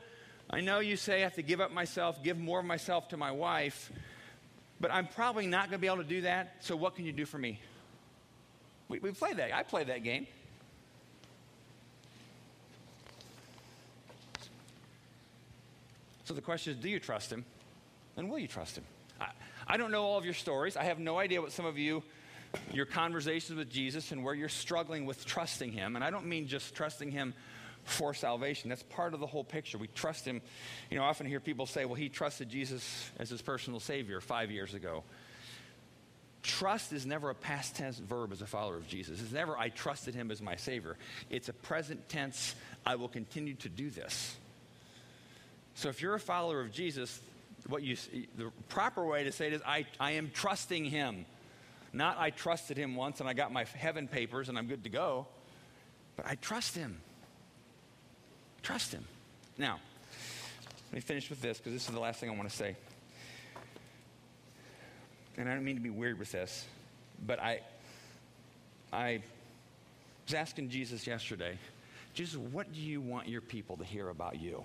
I 0.50 0.60
know 0.60 0.80
you 0.80 0.96
say 0.96 1.20
I 1.20 1.20
have 1.20 1.34
to 1.36 1.42
give 1.42 1.60
up 1.60 1.72
myself, 1.72 2.22
give 2.22 2.38
more 2.38 2.58
of 2.58 2.66
myself 2.66 3.08
to 3.10 3.16
my 3.16 3.30
wife, 3.30 3.90
but 4.80 4.92
I'm 4.92 5.06
probably 5.06 5.46
not 5.46 5.70
going 5.70 5.78
to 5.78 5.78
be 5.78 5.86
able 5.86 5.98
to 5.98 6.04
do 6.04 6.22
that, 6.22 6.56
so 6.60 6.76
what 6.76 6.96
can 6.96 7.06
you 7.06 7.12
do 7.12 7.24
for 7.24 7.38
me? 7.38 7.60
We, 8.88 8.98
we 8.98 9.12
play 9.12 9.32
that. 9.32 9.54
I 9.54 9.62
play 9.62 9.84
that 9.84 10.02
game. 10.02 10.26
So 16.24 16.34
the 16.34 16.40
question 16.40 16.72
is 16.72 16.78
do 16.78 16.88
you 16.88 16.98
trust 16.98 17.30
him? 17.30 17.44
And 18.16 18.30
will 18.30 18.38
you 18.38 18.48
trust 18.48 18.76
him? 18.76 18.84
I, 19.20 19.28
I 19.66 19.76
don't 19.76 19.90
know 19.90 20.04
all 20.04 20.18
of 20.18 20.24
your 20.24 20.34
stories. 20.34 20.76
I 20.76 20.84
have 20.84 20.98
no 20.98 21.18
idea 21.18 21.40
what 21.40 21.52
some 21.52 21.66
of 21.66 21.78
you 21.78 22.02
your 22.72 22.86
conversations 22.86 23.56
with 23.58 23.70
Jesus 23.70 24.12
and 24.12 24.24
where 24.24 24.34
you're 24.34 24.48
struggling 24.48 25.06
with 25.06 25.24
trusting 25.24 25.72
Him. 25.72 25.96
And 25.96 26.04
I 26.04 26.10
don't 26.10 26.26
mean 26.26 26.46
just 26.46 26.74
trusting 26.74 27.10
Him 27.10 27.34
for 27.84 28.14
salvation. 28.14 28.70
That's 28.70 28.82
part 28.82 29.14
of 29.14 29.20
the 29.20 29.26
whole 29.26 29.44
picture. 29.44 29.78
We 29.78 29.88
trust 29.88 30.24
Him. 30.24 30.40
You 30.90 30.98
know, 30.98 31.04
I 31.04 31.08
often 31.08 31.26
hear 31.26 31.40
people 31.40 31.66
say, 31.66 31.84
well, 31.84 31.94
he 31.94 32.08
trusted 32.08 32.48
Jesus 32.48 33.10
as 33.18 33.30
his 33.30 33.42
personal 33.42 33.80
Savior 33.80 34.20
five 34.20 34.50
years 34.50 34.74
ago. 34.74 35.04
Trust 36.44 36.92
is 36.92 37.06
never 37.06 37.30
a 37.30 37.34
past 37.34 37.74
tense 37.74 37.98
verb 37.98 38.30
as 38.30 38.42
a 38.42 38.46
follower 38.46 38.76
of 38.76 38.86
Jesus. 38.86 39.20
It's 39.20 39.32
never, 39.32 39.56
I 39.56 39.70
trusted 39.70 40.14
Him 40.14 40.30
as 40.30 40.42
my 40.42 40.56
Savior. 40.56 40.98
It's 41.30 41.48
a 41.48 41.54
present 41.54 42.06
tense, 42.10 42.54
I 42.84 42.96
will 42.96 43.08
continue 43.08 43.54
to 43.54 43.70
do 43.70 43.88
this. 43.88 44.36
So 45.74 45.88
if 45.88 46.02
you're 46.02 46.14
a 46.14 46.20
follower 46.20 46.60
of 46.60 46.70
Jesus, 46.70 47.18
what 47.66 47.82
you, 47.82 47.96
the 48.36 48.50
proper 48.68 49.06
way 49.06 49.24
to 49.24 49.32
say 49.32 49.46
it 49.46 49.54
is, 49.54 49.62
I, 49.66 49.86
I 49.98 50.12
am 50.12 50.30
trusting 50.34 50.84
Him. 50.84 51.24
Not 51.94 52.18
I 52.18 52.30
trusted 52.30 52.76
him 52.76 52.96
once 52.96 53.20
and 53.20 53.28
I 53.28 53.34
got 53.34 53.52
my 53.52 53.64
heaven 53.76 54.08
papers 54.08 54.48
and 54.48 54.58
I'm 54.58 54.66
good 54.66 54.82
to 54.82 54.90
go, 54.90 55.28
but 56.16 56.26
I 56.26 56.34
trust 56.34 56.74
him. 56.74 57.00
Trust 58.62 58.92
him. 58.92 59.04
Now, 59.56 59.78
let 60.90 60.94
me 60.94 61.00
finish 61.00 61.30
with 61.30 61.40
this 61.40 61.58
because 61.58 61.72
this 61.72 61.86
is 61.86 61.94
the 61.94 62.00
last 62.00 62.18
thing 62.18 62.28
I 62.28 62.34
want 62.34 62.50
to 62.50 62.56
say. 62.56 62.74
And 65.36 65.48
I 65.48 65.54
don't 65.54 65.64
mean 65.64 65.76
to 65.76 65.82
be 65.82 65.90
weird 65.90 66.18
with 66.18 66.32
this, 66.32 66.66
but 67.24 67.38
I, 67.40 67.60
I 68.92 69.22
was 70.26 70.34
asking 70.34 70.70
Jesus 70.70 71.06
yesterday, 71.06 71.58
Jesus, 72.12 72.36
what 72.36 72.72
do 72.72 72.80
you 72.80 73.00
want 73.00 73.28
your 73.28 73.40
people 73.40 73.76
to 73.76 73.84
hear 73.84 74.08
about 74.08 74.40
you? 74.40 74.64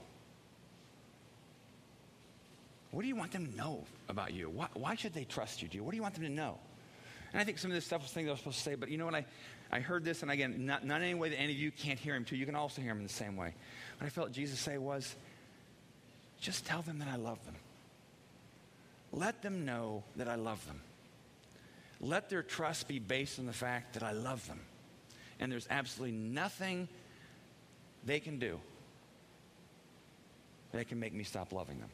What 2.89 3.04
do 3.04 3.08
you 3.08 3.15
want 3.15 3.32
them 3.32 3.46
to 3.46 3.56
know 3.56 3.86
about 4.08 4.34
you? 4.34 4.50
Why, 4.50 4.68
why 4.74 4.96
should 4.96 5.13
they 5.13 5.26
trust 5.26 5.62
you? 5.62 5.70
You? 5.72 5.84
What 5.84 5.92
do 5.92 5.98
you 5.98 6.02
want 6.02 6.15
them 6.15 6.24
to 6.24 6.30
know? 6.30 6.58
And 7.32 7.42
I 7.42 7.44
think 7.44 7.58
some 7.60 7.72
of 7.72 7.76
this 7.76 7.86
stuff 7.86 8.02
was 8.02 8.12
things 8.12 8.28
I 8.28 8.32
was 8.32 8.39
supposed 8.39 8.58
to 8.58 8.63
say, 8.63 8.76
but 8.76 8.89
you 8.89 8.98
know 8.98 9.06
what? 9.06 9.15
I, 9.15 9.26
I 9.72 9.80
heard 9.80 10.04
this, 10.04 10.22
and 10.24 10.32
again, 10.32 10.65
not, 10.65 10.86
not 10.86 11.02
any 11.02 11.13
way 11.13 11.30
that 11.30 11.39
any 11.39 11.54
of 11.54 11.60
you 11.60 11.72
can't 11.72 12.00
hear 12.00 12.15
him 12.15 12.26
too. 12.26 12.36
You 12.36 12.46
can 12.46 12.56
also 12.56 12.82
hear 12.82 12.92
him 12.92 12.98
in 12.98 13.04
the 13.04 13.13
same 13.13 13.36
way. 13.36 13.54
What 14.00 14.08
I 14.08 14.10
felt 14.10 14.32
Jesus 14.32 14.60
say 14.60 14.78
was, 14.78 15.15
just 16.39 16.65
tell 16.65 16.82
them 16.82 17.00
that 17.00 17.08
I 17.08 17.18
love 17.18 17.44
them. 17.46 17.56
Let 19.12 19.42
them 19.42 19.65
know 19.65 20.04
that 20.15 20.28
I 20.28 20.36
love 20.36 20.65
them. 20.65 20.82
Let 22.02 22.30
their 22.30 22.44
trust 22.44 22.88
be 22.88 23.00
based 23.00 23.39
on 23.39 23.46
the 23.46 23.54
fact 23.54 23.94
that 23.94 24.04
I 24.04 24.13
love 24.13 24.48
them. 24.48 24.60
And 25.39 25.52
there's 25.52 25.68
absolutely 25.70 26.18
nothing 26.18 26.88
they 28.06 28.20
can 28.20 28.39
do 28.39 28.60
that 30.72 30.88
can 30.88 31.00
make 31.00 31.13
me 31.13 31.24
stop 31.24 31.52
loving 31.52 31.80
them. 31.80 31.89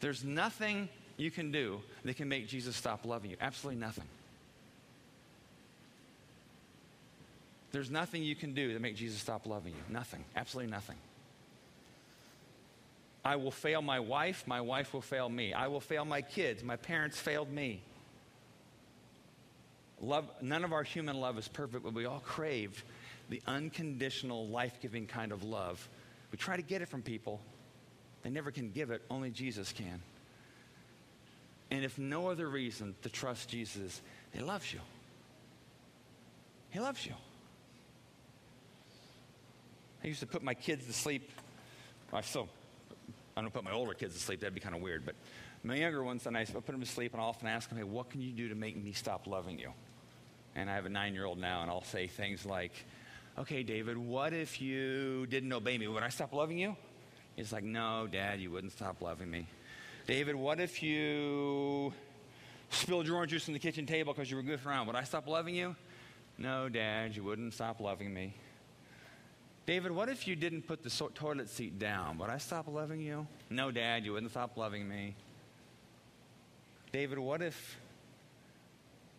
There's 0.00 0.24
nothing 0.24 0.88
you 1.18 1.30
can 1.30 1.52
do 1.52 1.80
that 2.04 2.16
can 2.16 2.28
make 2.28 2.48
Jesus 2.48 2.74
stop 2.74 3.04
loving 3.04 3.30
you? 3.30 3.36
Absolutely 3.40 3.80
nothing. 3.80 4.04
There's 7.72 7.90
nothing 7.90 8.22
you 8.22 8.34
can 8.34 8.54
do 8.54 8.72
to 8.72 8.78
make 8.78 8.96
Jesus 8.96 9.20
stop 9.20 9.46
loving 9.46 9.74
you. 9.74 9.92
Nothing. 9.92 10.24
Absolutely 10.34 10.70
nothing. 10.70 10.96
I 13.24 13.36
will 13.36 13.50
fail 13.50 13.82
my 13.82 14.00
wife, 14.00 14.44
my 14.46 14.60
wife 14.60 14.94
will 14.94 15.02
fail 15.02 15.28
me. 15.28 15.52
I 15.52 15.66
will 15.66 15.80
fail 15.80 16.06
my 16.06 16.22
kids, 16.22 16.64
my 16.64 16.76
parents 16.76 17.18
failed 17.18 17.52
me. 17.52 17.82
Love, 20.00 20.30
none 20.40 20.64
of 20.64 20.72
our 20.72 20.84
human 20.84 21.20
love 21.20 21.36
is 21.36 21.48
perfect, 21.48 21.84
but 21.84 21.92
we 21.92 22.06
all 22.06 22.20
crave 22.20 22.82
the 23.28 23.42
unconditional, 23.46 24.48
life 24.48 24.78
giving 24.80 25.06
kind 25.06 25.32
of 25.32 25.42
love. 25.42 25.86
We 26.30 26.38
try 26.38 26.56
to 26.56 26.62
get 26.62 26.80
it 26.80 26.88
from 26.88 27.02
people, 27.02 27.40
they 28.22 28.30
never 28.30 28.50
can 28.50 28.70
give 28.70 28.90
it, 28.90 29.02
only 29.10 29.30
Jesus 29.30 29.72
can. 29.72 30.00
And 31.70 31.84
if 31.84 31.98
no 31.98 32.28
other 32.28 32.48
reason 32.48 32.94
to 33.02 33.08
trust 33.08 33.48
Jesus, 33.48 34.00
He 34.32 34.40
loves 34.40 34.72
you. 34.72 34.80
He 36.70 36.80
loves 36.80 37.04
you. 37.04 37.14
I 40.02 40.06
used 40.06 40.20
to 40.20 40.26
put 40.26 40.42
my 40.42 40.54
kids 40.54 40.86
to 40.86 40.92
sleep. 40.92 41.30
I 42.12 42.20
still, 42.20 42.48
I 43.36 43.42
don't 43.42 43.52
put 43.52 43.64
my 43.64 43.72
older 43.72 43.94
kids 43.94 44.14
to 44.14 44.20
sleep. 44.20 44.40
That'd 44.40 44.54
be 44.54 44.60
kind 44.60 44.74
of 44.74 44.80
weird. 44.80 45.04
But 45.04 45.14
my 45.64 45.74
younger 45.74 46.02
ones, 46.02 46.26
and 46.26 46.36
I 46.36 46.44
put 46.44 46.66
them 46.66 46.80
to 46.80 46.86
sleep, 46.86 47.12
and 47.12 47.20
I 47.20 47.24
often 47.24 47.48
ask 47.48 47.68
them, 47.68 47.78
"Hey, 47.78 47.84
what 47.84 48.10
can 48.10 48.22
you 48.22 48.32
do 48.32 48.48
to 48.48 48.54
make 48.54 48.76
me 48.76 48.92
stop 48.92 49.26
loving 49.26 49.58
you?" 49.58 49.72
And 50.54 50.70
I 50.70 50.74
have 50.74 50.86
a 50.86 50.88
nine-year-old 50.88 51.38
now, 51.38 51.62
and 51.62 51.70
I'll 51.70 51.84
say 51.84 52.06
things 52.06 52.46
like, 52.46 52.72
"Okay, 53.36 53.62
David, 53.62 53.98
what 53.98 54.32
if 54.32 54.60
you 54.60 55.26
didn't 55.26 55.52
obey 55.52 55.76
me? 55.76 55.88
Would 55.88 56.02
I 56.02 56.08
stop 56.10 56.32
loving 56.32 56.58
you?" 56.58 56.76
He's 57.36 57.52
like, 57.52 57.64
"No, 57.64 58.06
Dad, 58.06 58.40
you 58.40 58.50
wouldn't 58.50 58.72
stop 58.72 59.00
loving 59.02 59.30
me." 59.30 59.46
David, 60.08 60.36
what 60.36 60.58
if 60.58 60.82
you 60.82 61.92
spilled 62.70 63.06
your 63.06 63.16
orange 63.16 63.30
juice 63.30 63.46
on 63.46 63.52
the 63.52 63.58
kitchen 63.60 63.84
table 63.84 64.14
because 64.14 64.30
you 64.30 64.38
were 64.38 64.42
goofing 64.42 64.64
around? 64.64 64.86
Would 64.86 64.96
I 64.96 65.04
stop 65.04 65.28
loving 65.28 65.54
you? 65.54 65.76
No, 66.38 66.70
Dad, 66.70 67.14
you 67.14 67.22
wouldn't 67.22 67.52
stop 67.52 67.78
loving 67.78 68.14
me. 68.14 68.32
David, 69.66 69.92
what 69.92 70.08
if 70.08 70.26
you 70.26 70.34
didn't 70.34 70.62
put 70.62 70.82
the 70.82 70.88
so- 70.88 71.10
toilet 71.14 71.50
seat 71.50 71.78
down? 71.78 72.16
Would 72.16 72.30
I 72.30 72.38
stop 72.38 72.68
loving 72.68 73.02
you? 73.02 73.26
No, 73.50 73.70
Dad, 73.70 74.06
you 74.06 74.14
wouldn't 74.14 74.32
stop 74.32 74.56
loving 74.56 74.88
me. 74.88 75.14
David, 76.90 77.18
what 77.18 77.42
if 77.42 77.78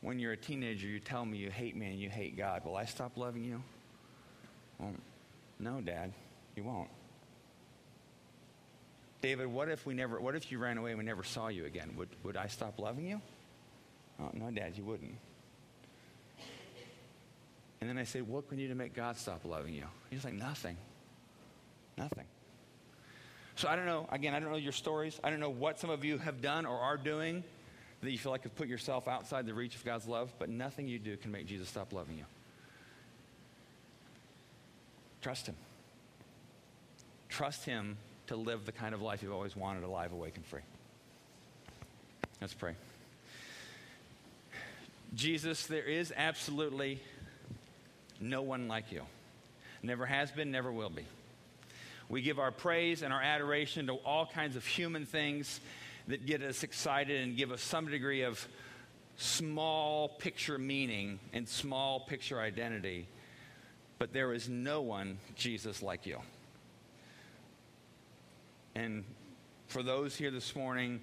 when 0.01 0.17
you're 0.17 0.31
a 0.31 0.37
teenager 0.37 0.87
you 0.87 0.99
tell 0.99 1.23
me 1.23 1.37
you 1.37 1.51
hate 1.51 1.75
me 1.75 1.85
and 1.85 1.99
you 1.99 2.09
hate 2.09 2.35
God? 2.35 2.65
Will 2.65 2.75
I 2.75 2.85
stop 2.85 3.15
loving 3.15 3.43
you? 3.43 3.61
Well, 4.79 4.93
no, 5.59 5.81
Dad, 5.81 6.13
you 6.55 6.63
won't. 6.63 6.89
David, 9.21 9.47
what 9.47 9.69
if 9.69 9.85
we 9.85 9.93
never 9.93 10.19
what 10.19 10.35
if 10.35 10.51
you 10.51 10.59
ran 10.59 10.77
away 10.77 10.91
and 10.91 10.99
we 10.99 11.05
never 11.05 11.23
saw 11.23 11.47
you 11.47 11.65
again? 11.65 11.93
Would 11.97 12.09
would 12.23 12.37
I 12.37 12.47
stop 12.47 12.79
loving 12.79 13.05
you? 13.05 13.21
Oh, 14.21 14.29
no, 14.33 14.51
Dad, 14.51 14.77
you 14.77 14.83
wouldn't. 14.83 15.15
And 17.81 17.89
then 17.89 17.97
I 17.97 18.03
say, 18.03 18.21
What 18.21 18.49
can 18.49 18.59
you 18.59 18.67
do 18.67 18.73
to 18.73 18.77
make 18.77 18.93
God 18.93 19.17
stop 19.17 19.45
loving 19.45 19.73
you? 19.73 19.85
He's 20.09 20.23
like, 20.23 20.33
Nothing. 20.33 20.77
Nothing. 21.97 22.25
So 23.55 23.67
I 23.67 23.75
don't 23.75 23.85
know, 23.85 24.07
again, 24.09 24.33
I 24.33 24.39
don't 24.39 24.51
know 24.51 24.57
your 24.57 24.71
stories. 24.71 25.19
I 25.21 25.29
don't 25.29 25.41
know 25.41 25.49
what 25.49 25.79
some 25.79 25.89
of 25.89 26.05
you 26.05 26.17
have 26.17 26.41
done 26.41 26.65
or 26.65 26.77
are 26.79 26.95
doing 26.95 27.43
that 28.01 28.09
you 28.09 28.17
feel 28.17 28.31
like 28.31 28.43
have 28.43 28.55
put 28.55 28.69
yourself 28.69 29.09
outside 29.09 29.45
the 29.45 29.53
reach 29.53 29.75
of 29.75 29.83
God's 29.83 30.07
love, 30.07 30.31
but 30.39 30.47
nothing 30.47 30.87
you 30.87 30.97
do 30.97 31.17
can 31.17 31.31
make 31.31 31.45
Jesus 31.45 31.67
stop 31.67 31.91
loving 31.91 32.17
you. 32.17 32.23
Trust 35.21 35.47
Him. 35.47 35.55
Trust 37.27 37.65
Him 37.65 37.97
to 38.29 38.35
live 38.35 38.65
the 38.65 38.71
kind 38.71 38.93
of 38.93 39.01
life 39.01 39.23
you've 39.23 39.33
always 39.33 39.55
wanted 39.55 39.83
alive, 39.83 40.11
awake, 40.11 40.35
and 40.35 40.45
free. 40.45 40.61
Let's 42.39 42.53
pray. 42.53 42.75
Jesus, 45.15 45.65
there 45.65 45.83
is 45.83 46.13
absolutely 46.15 47.01
no 48.21 48.43
one 48.43 48.67
like 48.67 48.91
you. 48.91 49.01
Never 49.81 50.05
has 50.05 50.29
been, 50.29 50.51
never 50.51 50.71
will 50.71 50.91
be. 50.91 51.05
We 52.07 52.21
give 52.21 52.37
our 52.37 52.51
praise 52.51 53.01
and 53.01 53.11
our 53.11 53.21
adoration 53.21 53.87
to 53.87 53.93
all 53.93 54.27
kinds 54.27 54.55
of 54.55 54.63
human 54.63 55.07
things 55.07 55.59
that 56.07 56.27
get 56.27 56.43
us 56.43 56.61
excited 56.61 57.21
and 57.21 57.35
give 57.35 57.51
us 57.51 57.61
some 57.61 57.87
degree 57.87 58.21
of 58.21 58.47
small 59.17 60.07
picture 60.07 60.59
meaning 60.59 61.19
and 61.33 61.49
small 61.49 62.01
picture 62.01 62.39
identity. 62.39 63.07
But 63.97 64.13
there 64.13 64.33
is 64.33 64.47
no 64.47 64.81
one, 64.81 65.17
Jesus, 65.35 65.81
like 65.81 66.05
you. 66.05 66.19
And 68.75 69.03
for 69.67 69.83
those 69.83 70.15
here 70.15 70.31
this 70.31 70.55
morning, 70.55 71.01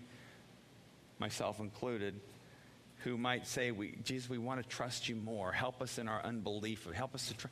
myself 1.18 1.60
included, 1.60 2.20
who 2.98 3.16
might 3.16 3.46
say, 3.46 3.70
we, 3.70 3.96
Jesus, 4.04 4.28
we 4.28 4.38
want 4.38 4.62
to 4.62 4.68
trust 4.68 5.08
you 5.08 5.16
more. 5.16 5.52
Help 5.52 5.80
us 5.80 5.98
in 5.98 6.08
our 6.08 6.22
unbelief. 6.24 6.86
Help 6.92 7.14
us 7.14 7.28
to 7.28 7.34
tr- 7.34 7.46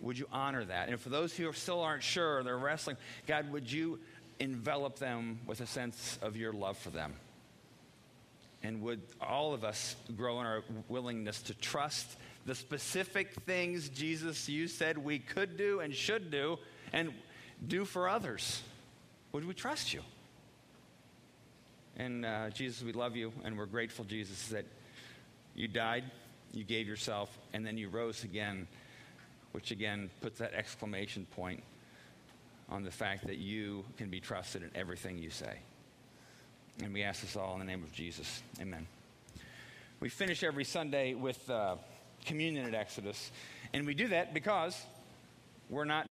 Would 0.00 0.18
you 0.18 0.26
honor 0.32 0.64
that? 0.64 0.88
And 0.88 1.00
for 1.00 1.08
those 1.08 1.36
who 1.36 1.52
still 1.52 1.80
aren't 1.80 2.02
sure, 2.02 2.42
they're 2.42 2.58
wrestling, 2.58 2.96
God, 3.26 3.50
would 3.50 3.70
you 3.70 3.98
envelop 4.38 4.98
them 4.98 5.40
with 5.46 5.60
a 5.60 5.66
sense 5.66 6.18
of 6.22 6.36
your 6.36 6.52
love 6.52 6.78
for 6.78 6.90
them? 6.90 7.14
And 8.62 8.82
would 8.82 9.00
all 9.20 9.54
of 9.54 9.64
us 9.64 9.96
grow 10.16 10.40
in 10.40 10.46
our 10.46 10.62
willingness 10.88 11.42
to 11.42 11.54
trust 11.54 12.16
the 12.46 12.54
specific 12.54 13.32
things, 13.46 13.88
Jesus, 13.88 14.48
you 14.48 14.68
said 14.68 14.98
we 14.98 15.18
could 15.18 15.56
do 15.56 15.80
and 15.80 15.94
should 15.94 16.30
do 16.30 16.58
and 16.92 17.12
do 17.66 17.84
for 17.84 18.08
others? 18.08 18.62
Would 19.32 19.46
we 19.46 19.54
trust 19.54 19.92
you? 19.92 20.02
And 21.96 22.24
uh, 22.24 22.50
Jesus, 22.50 22.82
we 22.82 22.92
love 22.92 23.14
you, 23.14 23.32
and 23.44 23.56
we're 23.56 23.66
grateful, 23.66 24.04
Jesus, 24.04 24.48
that 24.48 24.64
you 25.54 25.68
died, 25.68 26.04
you 26.52 26.64
gave 26.64 26.88
yourself, 26.88 27.36
and 27.52 27.64
then 27.64 27.76
you 27.76 27.88
rose 27.88 28.24
again, 28.24 28.66
which 29.52 29.70
again 29.70 30.10
puts 30.20 30.38
that 30.38 30.54
exclamation 30.54 31.26
point 31.36 31.62
on 32.68 32.82
the 32.84 32.90
fact 32.90 33.26
that 33.26 33.38
you 33.38 33.84
can 33.98 34.08
be 34.08 34.20
trusted 34.20 34.62
in 34.62 34.70
everything 34.74 35.18
you 35.18 35.30
say. 35.30 35.58
And 36.82 36.94
we 36.94 37.02
ask 37.02 37.20
this 37.20 37.36
all 37.36 37.52
in 37.54 37.58
the 37.58 37.64
name 37.66 37.82
of 37.82 37.92
Jesus. 37.92 38.42
Amen. 38.60 38.86
We 40.00 40.08
finish 40.08 40.42
every 40.42 40.64
Sunday 40.64 41.14
with 41.14 41.50
uh, 41.50 41.76
communion 42.24 42.66
at 42.66 42.74
Exodus, 42.74 43.30
and 43.74 43.86
we 43.86 43.94
do 43.94 44.08
that 44.08 44.32
because 44.32 44.80
we're 45.68 45.84
not. 45.84 46.08